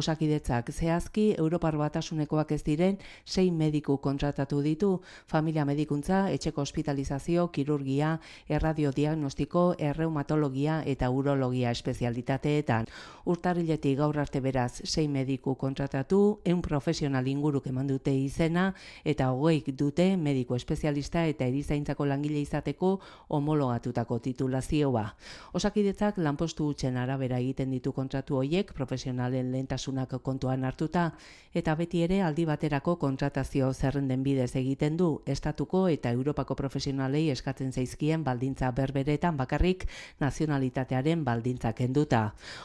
osakidetzak. 0.00 0.72
Zehazki, 0.72 1.26
Europar 1.38 1.76
batasunekoak 1.78 2.50
ez 2.56 2.64
diren, 2.66 2.98
sei 3.24 3.52
mediku 3.52 3.98
kontratatu 4.02 4.58
ditu, 4.64 4.88
familia 5.30 5.64
medikuntza, 5.68 6.24
etxeko 6.34 6.64
hospitalizazio, 6.66 7.44
kirurgia, 7.52 8.16
erradiodiagnostiko, 8.48 9.76
erreumatologia 9.78 10.80
eta 10.82 11.12
urologia 11.14 11.70
espezialitateetan. 11.70 12.90
Urtarriletik 13.24 14.00
gaur 14.02 14.18
arte 14.18 14.42
beraz, 14.42 14.80
sei 14.82 15.06
mediku 15.06 15.54
kontratatu, 15.54 16.40
eun 16.44 16.60
profesional 16.60 17.30
inguruk 17.30 17.70
eman 17.70 17.86
dute 17.94 18.18
izena, 18.18 18.72
eta 19.04 19.30
hogeik 19.30 19.70
dute 19.78 20.10
mediku 20.16 20.58
espezialista 20.58 21.22
eta 21.30 21.46
eriz 21.46 21.67
zaintzako 21.68 22.06
langile 22.08 22.40
izateko 22.40 22.94
homologatutako 23.28 24.18
titulazioa. 24.24 25.04
Osakidetzak 25.52 26.18
lanpostu 26.18 26.68
utzen 26.72 26.96
arabera 26.96 27.38
egiten 27.38 27.70
ditu 27.70 27.92
kontratu 27.92 28.40
hoiek 28.40 28.72
profesionalen 28.74 29.52
lehentasunak 29.52 30.16
kontuan 30.22 30.64
hartuta 30.64 31.10
eta 31.54 31.74
beti 31.74 32.02
ere 32.04 32.20
aldi 32.22 32.44
baterako 32.48 32.96
kontratazio 33.00 33.72
zerrenden 33.72 34.22
bidez 34.22 34.50
egiten 34.56 34.96
du 34.96 35.08
estatuko 35.26 35.86
eta 35.88 36.10
Europako 36.10 36.54
profesionalei 36.58 37.28
eskatzen 37.30 37.72
zaizkien 37.72 38.24
baldintza 38.24 38.70
berberetan 38.72 39.36
bakarrik 39.36 39.86
nazionalitatearen 40.20 41.24
baldintzak 41.24 41.76
kenduta. 41.82 42.22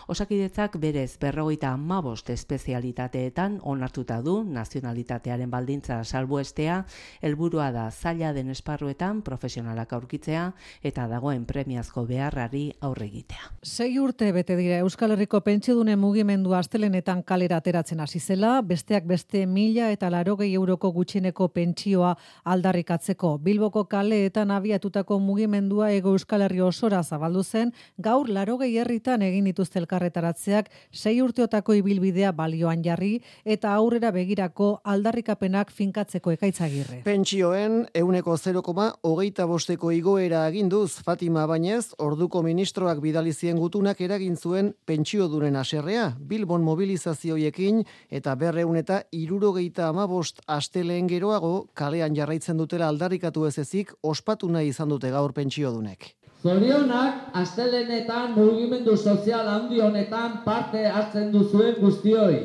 Osakidetzak 0.08 0.78
berez 0.82 1.18
berrogeita 1.22 1.74
amabost 1.74 2.30
espezialitateetan 2.30 3.60
onartuta 3.64 4.22
du 4.22 4.44
nazionalitatearen 4.44 5.52
baldintza 5.52 6.04
salbuestea, 6.04 6.84
helburua 7.22 7.72
da 7.72 7.90
zaila 7.92 8.34
den 8.34 8.50
esparru 8.54 8.93
zentroetan 8.94 9.22
profesionalak 9.24 9.94
aurkitzea 9.94 10.54
eta 10.84 11.08
dagoen 11.08 11.46
premiazko 11.46 12.06
beharrari 12.06 12.74
aurre 12.82 13.06
egitea. 13.08 13.52
Sei 13.64 13.98
urte 14.00 14.32
bete 14.32 14.56
dira 14.56 14.80
Euskal 14.84 15.12
Herriko 15.12 15.42
pentsiodunen 15.42 16.00
mugimendu 16.00 16.54
astelenetan 16.54 17.24
kalera 17.24 17.58
ateratzen 17.58 18.00
hasi 18.00 18.20
zela, 18.20 18.62
besteak 18.62 19.06
beste 19.06 19.46
mila 19.46 19.90
eta 19.92 20.10
larogei 20.10 20.54
euroko 20.54 20.92
gutxineko 20.92 21.48
pentsioa 21.50 22.16
aldarrikatzeko. 22.46 23.38
Bilboko 23.40 23.86
kaleetan 23.86 24.52
abiatutako 24.52 25.20
mugimendua 25.20 25.92
ego 25.92 26.14
Euskal 26.14 26.42
Herri 26.42 26.62
osora 26.62 27.04
zabaldu 27.04 27.44
zen, 27.44 27.74
gaur 27.98 28.30
larogei 28.30 28.78
herritan 28.78 29.22
egin 29.22 29.46
dituzte 29.46 29.80
elkarretaratzeak 29.80 30.70
sei 30.92 31.22
urteotako 31.22 31.74
ibilbidea 31.74 32.32
balioan 32.32 32.84
jarri 32.84 33.22
eta 33.44 33.74
aurrera 33.74 34.12
begirako 34.12 34.82
aldarrikapenak 34.84 35.72
finkatzeko 35.72 36.32
ekaitzagirre. 36.32 37.02
Pentsioen 37.04 37.88
euneko 37.94 38.38
0,hogeita 38.74 39.46
bosteko 39.46 39.92
igoera 39.94 40.46
aginduz 40.48 40.98
Fatima 41.06 41.46
Bainez, 41.46 41.94
orduko 42.02 42.42
ministroak 42.42 43.02
bidalizien 43.04 43.60
gutunak 43.62 44.02
eragin 44.02 44.36
zuen 44.38 44.74
pentsio 44.86 45.28
duren 45.30 45.56
aserrea, 45.56 46.08
Bilbon 46.18 46.64
mobilizazioiekin 46.66 47.84
eta 48.10 48.36
berreun 48.36 48.80
eta 48.80 49.04
irurogeita 49.12 49.88
amabost 49.90 50.42
asteleen 50.48 51.08
geroago 51.08 51.68
kalean 51.74 52.16
jarraitzen 52.18 52.58
dutela 52.58 52.90
aldarrikatu 52.90 53.46
ez 53.46 53.58
ezik 53.60 53.94
ospatu 54.02 54.50
nahi 54.50 54.74
izan 54.74 54.90
dute 54.90 55.12
gaur 55.12 55.34
pentsio 55.34 55.72
dunek. 55.72 56.16
Zorionak, 56.44 57.30
astelenetan 57.40 58.34
mugimendu 58.36 58.98
sozial 58.98 59.48
handi 59.48 59.80
honetan 59.82 60.42
parte 60.44 60.88
hartzen 60.88 61.32
duzuen 61.32 61.78
guztioi. 61.80 62.40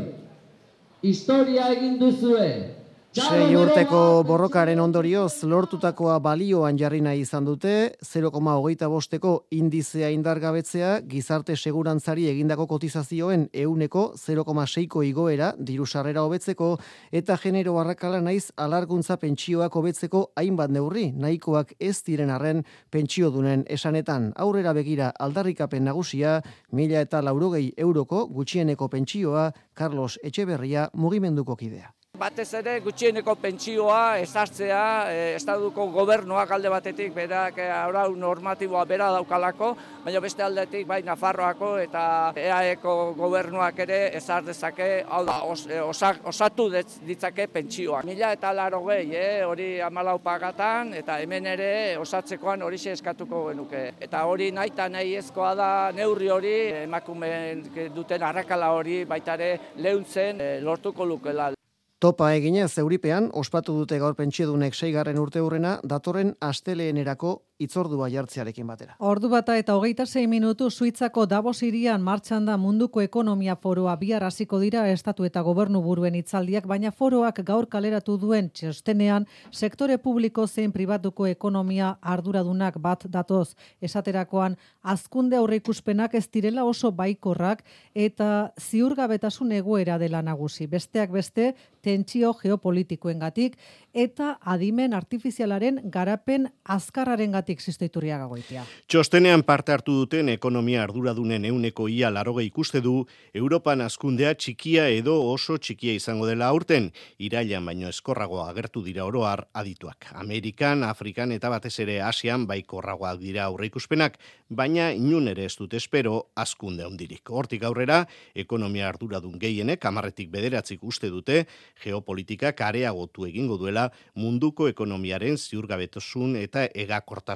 Historia 1.03 1.73
egin 1.73 1.97
duzue, 1.99 2.78
Sei 3.17 3.55
urteko 3.57 4.23
borrokaren 4.29 4.83
ondorioz 4.85 5.41
lortutakoa 5.49 6.19
balioan 6.21 6.77
jarri 6.77 6.99
nahi 7.01 7.23
izan 7.25 7.47
dute, 7.49 7.95
0,hogeita 8.05 8.91
bosteko 8.93 9.33
indizea 9.57 10.11
indargabetzea 10.13 10.91
gizarte 11.09 11.57
segurantzari 11.57 12.29
egindako 12.29 12.67
kotizazioen 12.75 13.49
euneko 13.65 14.05
0,6ko 14.21 15.07
igoera 15.09 15.55
diru 15.57 15.87
sarrera 15.87 16.27
hobetzeko 16.29 16.71
eta 17.11 17.39
genero 17.41 17.79
barrakala 17.81 18.21
naiz 18.21 18.53
alarguntza 18.57 19.17
pentsioak 19.17 19.73
hobetzeko 19.81 20.27
hainbat 20.37 20.71
neurri, 20.71 21.09
nahikoak 21.17 21.79
ez 21.81 22.03
diren 22.05 22.29
arren 22.31 22.65
pentsio 22.91 23.31
dunen 23.33 23.65
esanetan. 23.67 24.35
Aurrera 24.37 24.77
begira 24.77 25.15
aldarrikapen 25.19 25.89
nagusia, 25.89 26.43
mila 26.73 27.01
eta 27.01 27.25
laurogei 27.25 27.71
euroko 27.77 28.27
gutxieneko 28.29 28.93
pentsioa 28.93 29.55
Carlos 29.73 30.19
Etxeberria 30.23 30.91
mugimenduko 30.93 31.57
kidea 31.57 31.95
batez 32.19 32.49
ere 32.59 32.79
gutxieneko 32.83 33.35
pentsioa 33.39 34.19
ezartzea 34.19 34.83
e, 35.13 35.19
estaduko 35.37 35.87
gobernuak 35.95 36.51
alde 36.55 36.71
batetik 36.73 37.13
berak 37.15 37.61
e, 37.63 37.69
aurau 37.71 38.09
normatiboa 38.19 38.85
bera 38.91 39.11
daukalako, 39.15 39.71
baina 40.05 40.23
beste 40.25 40.43
aldetik 40.43 40.87
bai 40.89 41.01
Nafarroako 41.07 41.71
eta 41.83 42.03
EAEko 42.37 42.95
gobernuak 43.19 43.79
ere 43.87 44.01
ezar 44.19 44.45
dezake, 44.47 44.89
hau 45.09 45.23
da, 45.29 45.39
os, 45.47 45.67
e, 45.71 45.79
osatu 45.81 46.69
ditzake 46.73 47.47
pentsioak. 47.55 48.07
Mila 48.09 48.33
eta 48.35 48.53
laro 48.53 48.83
gehi, 48.89 49.15
eh, 49.15 49.45
hori 49.47 49.69
amalau 49.85 50.19
pagatan, 50.23 50.95
eta 50.99 51.21
hemen 51.23 51.47
ere 51.55 51.71
osatzekoan 52.03 52.63
hori 52.67 52.81
eskatuko 52.89 53.45
genuke. 53.51 53.85
Eta 54.01 54.25
hori 54.27 54.51
nahi 54.55 54.73
eta 54.73 54.89
nahi 54.89 55.15
ezkoa 55.19 55.55
da 55.59 55.71
neurri 55.95 56.29
hori, 56.31 56.57
emakumeen 56.83 57.65
duten 57.95 58.23
arrakala 58.23 58.73
hori 58.75 59.05
baitare 59.05 59.55
lehuntzen 59.77 60.41
e, 60.41 60.51
lortuko 60.61 61.07
lukela. 61.07 61.53
Topa 61.99 62.29
eginez 62.39 62.79
Euripean 62.79 63.25
ospatu 63.41 63.75
dute 63.75 63.97
gaur 63.99 64.15
pentsiodunek 64.15 64.77
seigarren 64.79 65.17
urte 65.19 65.41
hurrena 65.43 65.73
datorren 65.93 66.29
asteleenerako 66.49 67.33
itzordua 67.59 68.09
jartzearekin 68.13 68.67
batera. 68.67 68.95
Ordu 69.03 69.29
bata 69.33 69.57
eta 69.59 69.75
hogeita 69.75 70.07
zei 70.07 70.27
minutu 70.31 70.71
Suitzako 70.71 71.27
Davos 71.27 71.63
irian 71.67 72.03
martxan 72.03 72.47
da 72.47 72.57
munduko 72.57 73.03
ekonomia 73.03 73.57
foroa 73.57 73.97
bihar 73.97 74.25
hasiko 74.25 74.61
dira 74.63 74.85
estatu 74.91 75.25
eta 75.27 75.43
gobernu 75.43 75.83
buruen 75.83 76.15
itzaldiak, 76.15 76.67
baina 76.67 76.93
foroak 76.93 77.43
gaur 77.45 77.67
kaleratu 77.67 78.17
duen 78.19 78.51
txostenean 78.55 79.27
sektore 79.51 79.99
publiko 79.99 80.47
zein 80.47 80.73
pribatuko 80.73 81.27
ekonomia 81.27 81.97
arduradunak 82.01 82.79
bat 82.79 83.07
datoz. 83.11 83.57
Esaterakoan, 83.83 84.57
azkunde 84.83 85.37
aurreikuspenak 85.37 86.15
ez 86.15 86.29
direla 86.31 86.65
oso 86.65 86.93
baikorrak 86.93 87.65
eta 87.95 88.53
ziurgabetasun 88.59 89.53
egoera 89.53 89.99
dela 89.99 90.23
nagusi. 90.23 90.67
Besteak 90.67 91.11
beste, 91.11 91.55
tentsio 91.83 92.33
geopolitikoengatik 92.39 93.57
eta 93.95 94.37
adimen 94.41 94.95
artifizialaren 94.95 95.81
garapen 95.91 96.49
azkarraren 96.65 97.33
gatik 97.49 97.63
zizteituria 97.65 98.19
gagoitia. 98.21 98.63
Txostenean 98.89 99.43
parte 99.43 99.73
hartu 99.73 99.95
duten 100.03 100.29
ekonomia 100.29 100.83
arduradunen 100.85 101.47
euneko 101.49 101.89
ia 101.89 102.11
laroge 102.13 102.45
ikuste 102.45 102.83
du, 102.85 103.07
Europan 103.33 103.81
azkundea 103.81 104.35
txikia 104.35 104.89
edo 104.93 105.17
oso 105.31 105.57
txikia 105.57 105.95
izango 105.97 106.27
dela 106.29 106.51
aurten, 106.53 106.91
irailan 107.19 107.65
baino 107.65 107.89
eskorrago 107.89 108.43
agertu 108.45 108.83
dira 108.85 109.07
oroar 109.09 109.47
adituak. 109.55 110.11
Amerikan, 110.13 110.85
Afrikan 110.85 111.33
eta 111.33 111.49
batez 111.49 111.79
ere 111.81 112.03
Asian 112.03 112.45
baikorragoak 112.47 113.19
dira 113.23 113.47
aurre 113.47 113.71
ikuspenak, 113.71 114.19
baina 114.49 114.91
inun 114.93 115.29
ere 115.33 115.47
ez 115.49 115.57
dut 115.57 115.73
espero 115.75 116.29
azkunde 116.37 116.85
hondirik. 116.85 117.25
Hortik 117.31 117.65
aurrera, 117.65 118.03
ekonomia 118.35 118.89
arduradun 118.89 119.39
gehienek, 119.41 119.85
amarretik 119.89 120.29
bederatzik 120.31 120.85
uste 120.85 121.09
dute, 121.09 121.47
geopolitika 121.83 122.53
kareagotu 122.53 123.25
egingo 123.25 123.57
duela 123.57 123.89
munduko 124.15 124.69
ekonomiaren 124.69 125.39
ziurgabetosun 125.39 126.37
eta 126.37 126.69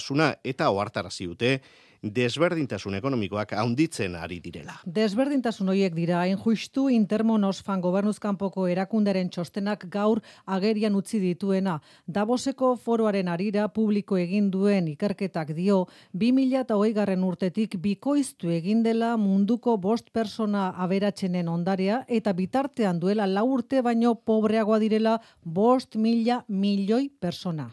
egakortasuna 0.03 0.35
eta 0.45 0.71
ohartarazi 0.71 1.27
dute 1.27 1.61
desberdintasun 2.03 2.97
ekonomikoak 2.99 3.53
haunditzen 3.55 4.17
ari 4.19 4.41
direla. 4.43 4.81
Desberdintasun 4.85 5.69
horiek 5.69 5.95
dira, 5.95 6.19
hain 6.19 6.37
justu 6.37 6.89
Intermon 6.91 7.45
Osfan 7.45 7.81
gobernuzkanpoko 7.81 8.67
erakundaren 8.67 9.31
txostenak 9.31 9.87
gaur 9.89 10.21
agerian 10.45 10.97
utzi 10.99 11.21
dituena. 11.23 11.79
Daboseko 12.09 12.75
foroaren 12.77 13.29
arira 13.29 13.69
publiko 13.69 14.19
egin 14.19 14.51
duen 14.51 14.89
ikerketak 14.89 15.55
dio, 15.55 15.87
2008 16.13 16.93
garren 16.93 17.23
urtetik 17.23 17.77
bikoiztu 17.79 18.51
egin 18.51 18.83
dela 18.83 19.17
munduko 19.17 19.77
bost 19.77 20.11
persona 20.11 20.73
aberatzenen 20.77 21.49
ondarea 21.49 22.05
eta 22.09 22.33
bitartean 22.33 22.99
duela 22.99 23.29
lau 23.29 23.47
urte 23.53 23.81
baino 23.81 24.17
pobreagoa 24.17 24.81
direla 24.83 25.21
bost 25.45 25.95
mila 25.95 26.43
milioi 26.49 27.13
persona. 27.21 27.71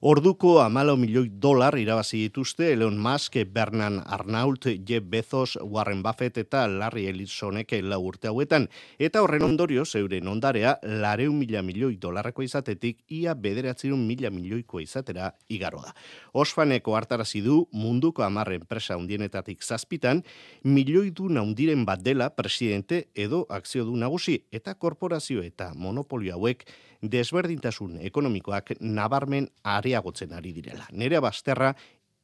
Orduko 0.00 0.62
amalo 0.64 0.94
milioi 0.96 1.28
dolar 1.28 1.74
irabazi 1.76 2.22
dituzte 2.22 2.70
Elon 2.72 2.94
Musk, 2.96 3.34
Bernan 3.52 3.98
Arnault, 4.00 4.64
Jeff 4.88 5.04
Bezos, 5.04 5.58
Warren 5.60 6.00
Buffett 6.02 6.38
eta 6.40 6.62
Larry 6.72 7.04
Ellisonek 7.10 7.74
lau 7.84 7.98
urte 8.08 8.30
hauetan. 8.30 8.64
Eta 8.96 9.20
horren 9.20 9.44
ondorio, 9.44 9.84
zeuren 9.84 10.32
ondarea, 10.32 10.78
lareun 10.80 11.36
mila 11.36 11.60
milioi 11.60 11.98
dolarreko 12.00 12.40
izatetik, 12.40 13.02
ia 13.12 13.34
bederatzerun 13.36 14.06
mila 14.08 14.30
milioiko 14.32 14.80
izatera 14.80 15.34
igaro 15.52 15.84
da. 15.84 15.92
Osfaneko 16.32 16.96
hartarazi 16.96 17.44
du 17.44 17.66
munduko 17.76 18.24
amarre 18.24 18.56
enpresa 18.56 18.96
undienetatik 18.96 19.60
zazpitan, 19.60 20.24
milioi 20.64 21.10
du 21.10 21.28
naundiren 21.28 21.84
bat 21.84 22.00
dela 22.00 22.30
presidente 22.30 23.10
edo 23.14 23.44
akzio 23.50 23.84
du 23.84 24.00
nagusi 24.00 24.46
eta 24.50 24.78
korporazio 24.80 25.44
eta 25.44 25.74
monopolio 25.76 26.40
hauek 26.40 26.64
desberdintasun 27.02 27.98
ekonomikoak 28.00 28.74
nabarmen 28.80 29.48
areagotzen 29.64 30.32
ari 30.32 30.52
direla. 30.52 30.86
Nerea 30.92 31.20
Basterra 31.20 31.74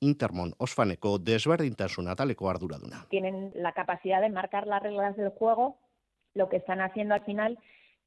Intermon 0.01 0.53
Osfaneko 0.59 1.17
desberdintasun 1.19 2.09
ataleko 2.09 2.51
arduraduna. 2.51 3.07
Tienen 3.09 3.53
la 3.55 3.73
capacidad 3.73 4.21
de 4.21 4.29
marcar 4.29 4.67
las 4.67 4.83
reglas 4.83 5.17
del 5.17 5.31
juego, 5.31 5.79
lo 6.35 6.49
que 6.49 6.57
están 6.59 6.81
haciendo 6.81 7.15
al 7.15 7.25
final 7.25 7.59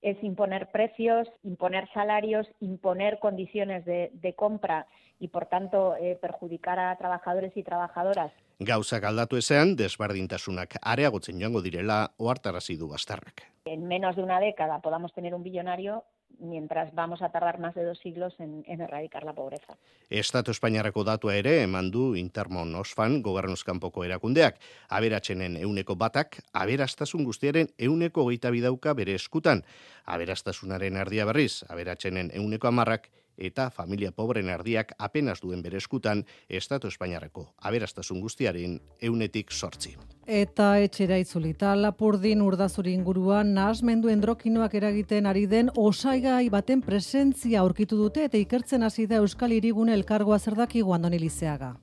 es 0.01 0.23
imponer 0.23 0.69
precios, 0.71 1.27
imponer 1.43 1.89
salarios, 1.93 2.47
imponer 2.59 3.19
condiciones 3.19 3.83
de, 3.85 4.11
de 4.13 4.33
compra 4.33 4.87
y 5.19 5.27
por 5.27 5.47
tanto 5.47 5.95
eh, 5.97 6.17
perjudicar 6.21 6.79
a 6.79 6.95
trabajadores 6.97 7.51
y 7.57 7.63
trabajadoras. 7.63 8.31
Gauzak 8.59 9.03
aldatu 9.03 9.37
ezean, 9.37 9.75
desberdintasunak 9.75 10.77
areagotzen 10.81 11.39
joango 11.39 11.61
direla 11.61 12.11
ohartarazi 12.17 12.77
du 12.77 12.89
Bastarrak. 12.89 13.43
En 13.65 13.87
menos 13.87 14.15
de 14.15 14.23
una 14.23 14.39
década 14.39 14.79
podamos 14.79 15.13
tener 15.13 15.33
un 15.33 15.43
billonario 15.43 16.03
mientras 16.39 16.93
vamos 16.93 17.21
a 17.21 17.29
tardar 17.29 17.59
más 17.59 17.75
de 17.75 17.83
dos 17.83 17.99
siglos 17.99 18.33
en, 18.39 18.63
en 18.67 18.81
erradicar 18.81 19.23
la 19.23 19.33
pobreza. 19.33 19.77
Estatu 20.09 20.51
Espainiarreko 20.51 21.03
datua 21.03 21.35
ere 21.35 21.61
eman 21.63 21.91
du 21.91 22.15
Intermon 22.15 22.73
Osfan 22.75 23.21
gobernuzkanpoko 23.21 24.05
erakundeak. 24.05 24.59
Aberatzenen 24.89 25.57
euneko 25.57 25.95
batak, 25.95 26.39
aberastasun 26.53 27.23
guztiaren 27.25 27.69
euneko 27.77 28.27
geita 28.29 28.51
bidauka 28.51 28.93
bere 28.93 29.15
eskutan. 29.15 29.63
Aberastasunaren 30.05 30.97
ardia 30.97 31.25
berriz, 31.25 31.63
aberatzenen 31.69 32.31
euneko 32.33 32.67
amarrak, 32.67 33.09
eta 33.39 33.69
familia 33.71 34.11
pobren 34.11 34.49
erdiak 34.49 34.93
apenas 34.99 35.39
duen 35.41 35.63
bere 35.63 35.77
eskutan 35.77 36.25
Estatu 36.49 36.87
Espainiarreko 36.91 37.45
aberastasun 37.57 38.21
guztiaren 38.21 38.79
eunetik 39.01 39.51
sortzi. 39.51 39.95
Eta 40.27 40.77
etxera 40.85 41.17
itzulita 41.17 41.73
lapurdin 41.75 42.43
urdazuri 42.45 42.93
inguruan 42.93 43.53
nahasmendu 43.55 44.11
endrokinoak 44.13 44.75
eragiten 44.75 45.25
ari 45.25 45.47
den 45.47 45.71
osaigai 45.75 46.49
baten 46.53 46.83
presentzia 46.85 47.61
aurkitu 47.61 47.97
dute 47.97 48.27
eta 48.29 48.37
ikertzen 48.37 48.83
hasi 48.83 49.07
da 49.07 49.23
Euskal 49.23 49.55
Hirigune 49.57 49.95
elkargoa 49.97 50.39
zerdaki 50.39 50.81
guandoni 50.81 51.19
lizeaga. 51.19 51.77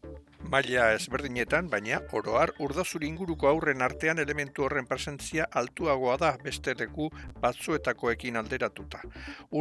Maila 0.47 0.93
ezberdinetan, 0.95 1.67
baina 1.71 1.97
oroar 2.15 2.53
urdazuri 2.63 3.09
inguruko 3.11 3.49
aurren 3.51 3.83
artean 3.83 4.21
elementu 4.23 4.63
horren 4.67 4.87
presentzia 4.87 5.47
altuagoa 5.61 6.15
da 6.23 6.31
beste 6.45 6.75
leku 6.79 7.09
batzuetakoekin 7.43 8.39
alderatuta. 8.43 9.01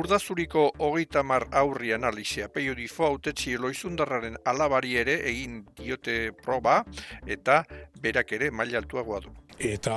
Urdazuriko 0.01 0.67
hogeita 0.87 1.23
mar 1.23 1.47
aurri 1.63 1.93
analizia 1.97 2.49
peio 2.49 2.75
difo 2.77 3.07
autetxi 3.07 3.55
eloizundarraren 3.57 4.37
alabari 4.45 4.93
ere 5.01 5.17
egin 5.31 5.63
diote 5.81 6.19
proba 6.43 6.83
eta 7.25 7.63
berak 8.01 8.37
ere 8.39 8.51
maila 8.51 8.83
altuagoa 8.83 9.25
du 9.25 9.33
eta 9.59 9.95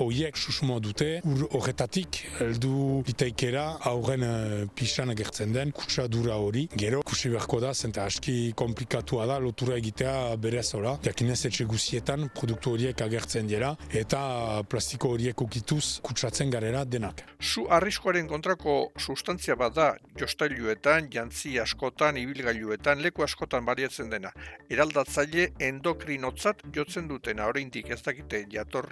hoiek 0.00 0.36
susmo 0.36 0.78
dute 0.80 1.20
ur 1.24 1.46
horretatik 1.58 2.22
heldu 2.38 3.02
litaikera 3.06 3.64
aurren 3.90 4.24
uh, 4.26 4.64
pisan 4.74 5.10
agertzen 5.12 5.52
den 5.52 5.72
kutsadura 5.76 6.36
hori. 6.40 6.66
Gero 6.76 7.02
kusi 7.06 7.30
beharko 7.32 7.60
da 7.60 7.72
zenta 7.74 8.06
aski 8.06 8.52
komplikatua 8.56 9.26
da 9.26 9.38
lotura 9.42 9.76
egitea 9.76 10.36
berez 10.40 10.68
ora 10.78 10.96
jakinez 11.04 11.38
etxe 11.50 11.66
guzietan 11.68 12.28
produktu 12.34 12.76
horiek 12.76 13.00
agertzen 13.06 13.48
dira 13.50 13.74
eta 13.92 14.62
plastiko 14.70 15.12
horiek 15.14 15.40
ukituz 15.42 16.00
kutsatzen 16.02 16.50
garera 16.50 16.84
denak. 16.84 17.22
Su 17.40 17.66
arriskoaren 17.70 18.28
kontrako 18.28 18.76
sustantzia 18.96 19.56
bat 19.56 19.74
da 19.76 19.88
jostailuetan, 20.18 21.10
jantzi 21.12 21.56
askotan, 21.60 22.16
ibilgailuetan, 22.16 23.02
leku 23.04 23.24
askotan 23.26 23.64
bariatzen 23.66 24.10
dena. 24.10 24.32
Eraldatzaile 24.72 25.50
endokrinotzat 25.68 26.64
jotzen 26.74 27.08
dutena, 27.10 27.46
oraindik 27.50 27.90
ez 27.92 28.00
dakite 28.02 28.44
jator 28.52 28.85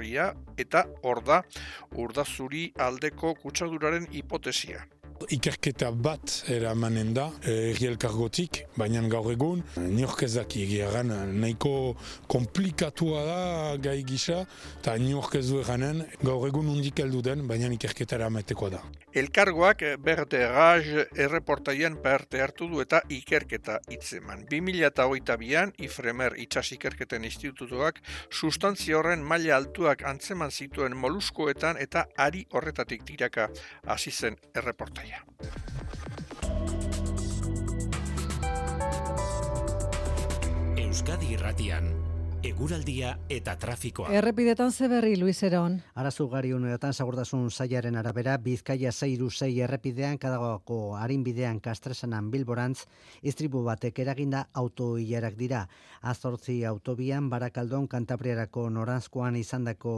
eta 0.56 0.84
hor 1.02 1.22
da 1.24 1.42
urdazuri 1.96 2.72
aldeko 2.78 3.34
kutsaduraren 3.34 4.06
hipotesia. 4.12 4.84
Ikerketa 5.30 5.90
bat 5.92 6.42
eramanen 6.50 7.14
da 7.14 7.28
erri 7.46 7.86
elkargotik, 7.86 8.64
baina 8.76 9.00
gaur 9.08 9.30
egun 9.32 9.62
niork 9.76 10.24
ez 10.26 10.34
daki 10.34 10.64
egiaran 10.64 11.14
nahiko 11.40 11.94
komplikatua 12.26 13.24
da 13.24 13.76
gai 13.78 14.02
gisa 14.02 14.44
eta 14.80 14.98
niork 14.98 15.36
ez 15.36 15.48
du 15.48 15.60
eranen 15.60 16.04
gaur 16.22 16.48
egun 16.48 16.68
undik 16.68 16.98
heldu 16.98 17.22
den, 17.22 17.46
baina 17.46 17.70
ikerketa 17.72 18.16
eramateko 18.16 18.70
da. 18.70 18.82
Elkargoak 19.14 19.82
berde 20.02 20.40
gaz 20.50 20.86
erreportaian 21.14 21.94
parte 22.02 22.40
hartu 22.42 22.66
du 22.66 22.80
eta 22.82 22.98
ikerketa 23.14 23.76
itzeman. 23.94 24.40
2008an 24.50 25.70
Ifremer 25.86 26.34
itxas 26.42 26.72
ikerketen 26.74 27.22
institutuak 27.28 28.00
sustantzia 28.30 28.98
horren 28.98 29.22
maila 29.22 29.54
altuak 29.60 30.02
antzeman 30.10 30.50
zituen 30.50 30.96
moluskoetan 30.98 31.78
eta 31.78 32.08
ari 32.18 32.42
horretatik 32.50 33.04
tiraka 33.06 33.46
hasi 33.86 34.10
zen 34.10 34.34
erreportaia. 34.54 35.22
Euskadi 40.88 41.32
Irratian 41.38 42.03
eguraldia 42.44 43.14
eta 43.32 43.54
trafikoa. 43.56 44.10
Errepidetan 44.12 44.72
zeberri, 44.72 45.14
Luis 45.16 45.38
Eron. 45.46 45.78
Arazu 45.96 46.26
gari 46.28 46.50
honetan 46.52 46.92
sagurtasun 46.92 47.46
zaiaren 47.50 47.96
arabera, 47.96 48.36
Bizkaia 48.36 48.92
6 48.92 49.48
errepidean, 49.64 50.18
kadagoko 50.18 50.96
harinbidean 50.96 51.60
kastresanan 51.60 52.30
bilborantz, 52.30 52.84
istribu 53.22 53.62
batek 53.64 53.98
eraginda 54.04 54.48
autoiarak 54.52 55.36
dira. 55.36 55.68
Azortzi 56.02 56.64
autobian, 56.64 57.30
barakaldon 57.30 57.86
kantabriarako 57.88 58.68
norantzkoan 58.68 59.36
izandako 59.36 59.94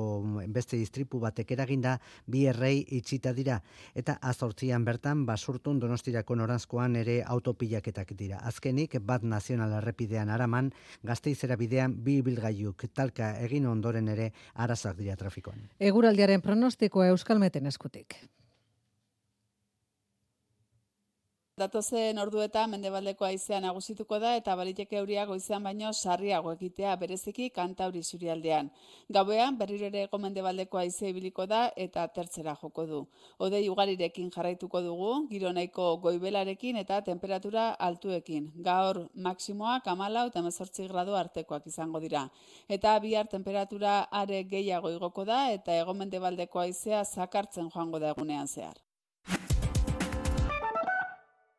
beste 0.46 0.76
istripu 0.76 1.18
batek 1.18 1.50
eraginda, 1.50 1.98
bi 2.26 2.46
errei 2.46 2.84
itxita 2.90 3.32
dira. 3.32 3.60
Eta 3.94 4.18
azortzian 4.22 4.84
bertan, 4.84 5.26
basurtun 5.26 5.80
donostirako 5.80 6.36
norantzkoan 6.36 6.94
ere 6.96 7.22
autopilaketak 7.26 8.14
dira. 8.14 8.38
Azkenik, 8.38 9.00
bat 9.00 9.22
nazional 9.24 9.72
errepidean 9.80 10.30
araman, 10.30 10.70
gazteizera 11.02 11.56
bidean, 11.56 11.98
bi 12.04 12.20
ibilgailuk 12.36 12.84
talka 12.94 13.32
egin 13.40 13.66
ondoren 13.66 14.08
ere 14.12 14.30
arazak 14.54 14.96
dira 14.98 15.16
trafikoan. 15.16 15.68
Eguraldiaren 15.80 16.42
pronostikoa 16.44 17.08
Euskalmeten 17.12 17.66
eskutik. 17.66 18.16
Datozen 21.60 22.18
ordueta 22.20 22.62
mendebaldeko 22.68 23.24
haizea 23.24 23.58
nagusituko 23.64 24.16
da 24.20 24.34
eta 24.38 24.54
baliteke 24.60 24.98
euria 24.98 25.22
goizean 25.30 25.62
baino 25.64 25.92
sarriago 25.94 26.50
egitea 26.52 26.96
bereziki 27.02 27.46
kantauri 27.58 28.02
zurialdean. 28.02 28.68
Gauean 29.16 29.56
berriro 29.62 29.86
ere 29.88 30.02
ego 30.08 30.20
mendebaldeko 30.24 30.82
haizea 30.82 31.14
ibiliko 31.14 31.46
da 31.54 31.62
eta 31.86 32.04
tertzera 32.18 32.54
joko 32.60 32.84
du. 32.90 33.00
Odei 33.48 33.62
ugarirekin 33.72 34.28
jarraituko 34.36 34.82
dugu, 34.84 35.14
giro 35.30 35.52
nahiko 35.58 35.86
goibelarekin 36.04 36.76
eta 36.84 37.00
temperatura 37.08 37.70
altuekin. 37.88 38.50
Gaur 38.68 39.06
maksimoak 39.14 39.88
amalau 39.94 40.26
eta 40.28 40.42
mezortzi 40.50 40.90
gradu 40.92 41.16
artekoak 41.22 41.70
izango 41.72 42.04
dira. 42.04 42.28
Eta 42.68 42.98
bihar 43.06 43.32
temperatura 43.32 44.02
are 44.10 44.44
gehiago 44.44 44.92
igoko 44.98 45.24
da 45.24 45.46
eta 45.56 45.80
ego 45.80 45.96
mendebaldeko 46.02 46.66
haizea 46.66 47.04
zakartzen 47.04 47.72
joango 47.72 47.98
da 48.04 48.12
egunean 48.12 48.46
zehar. 48.46 48.76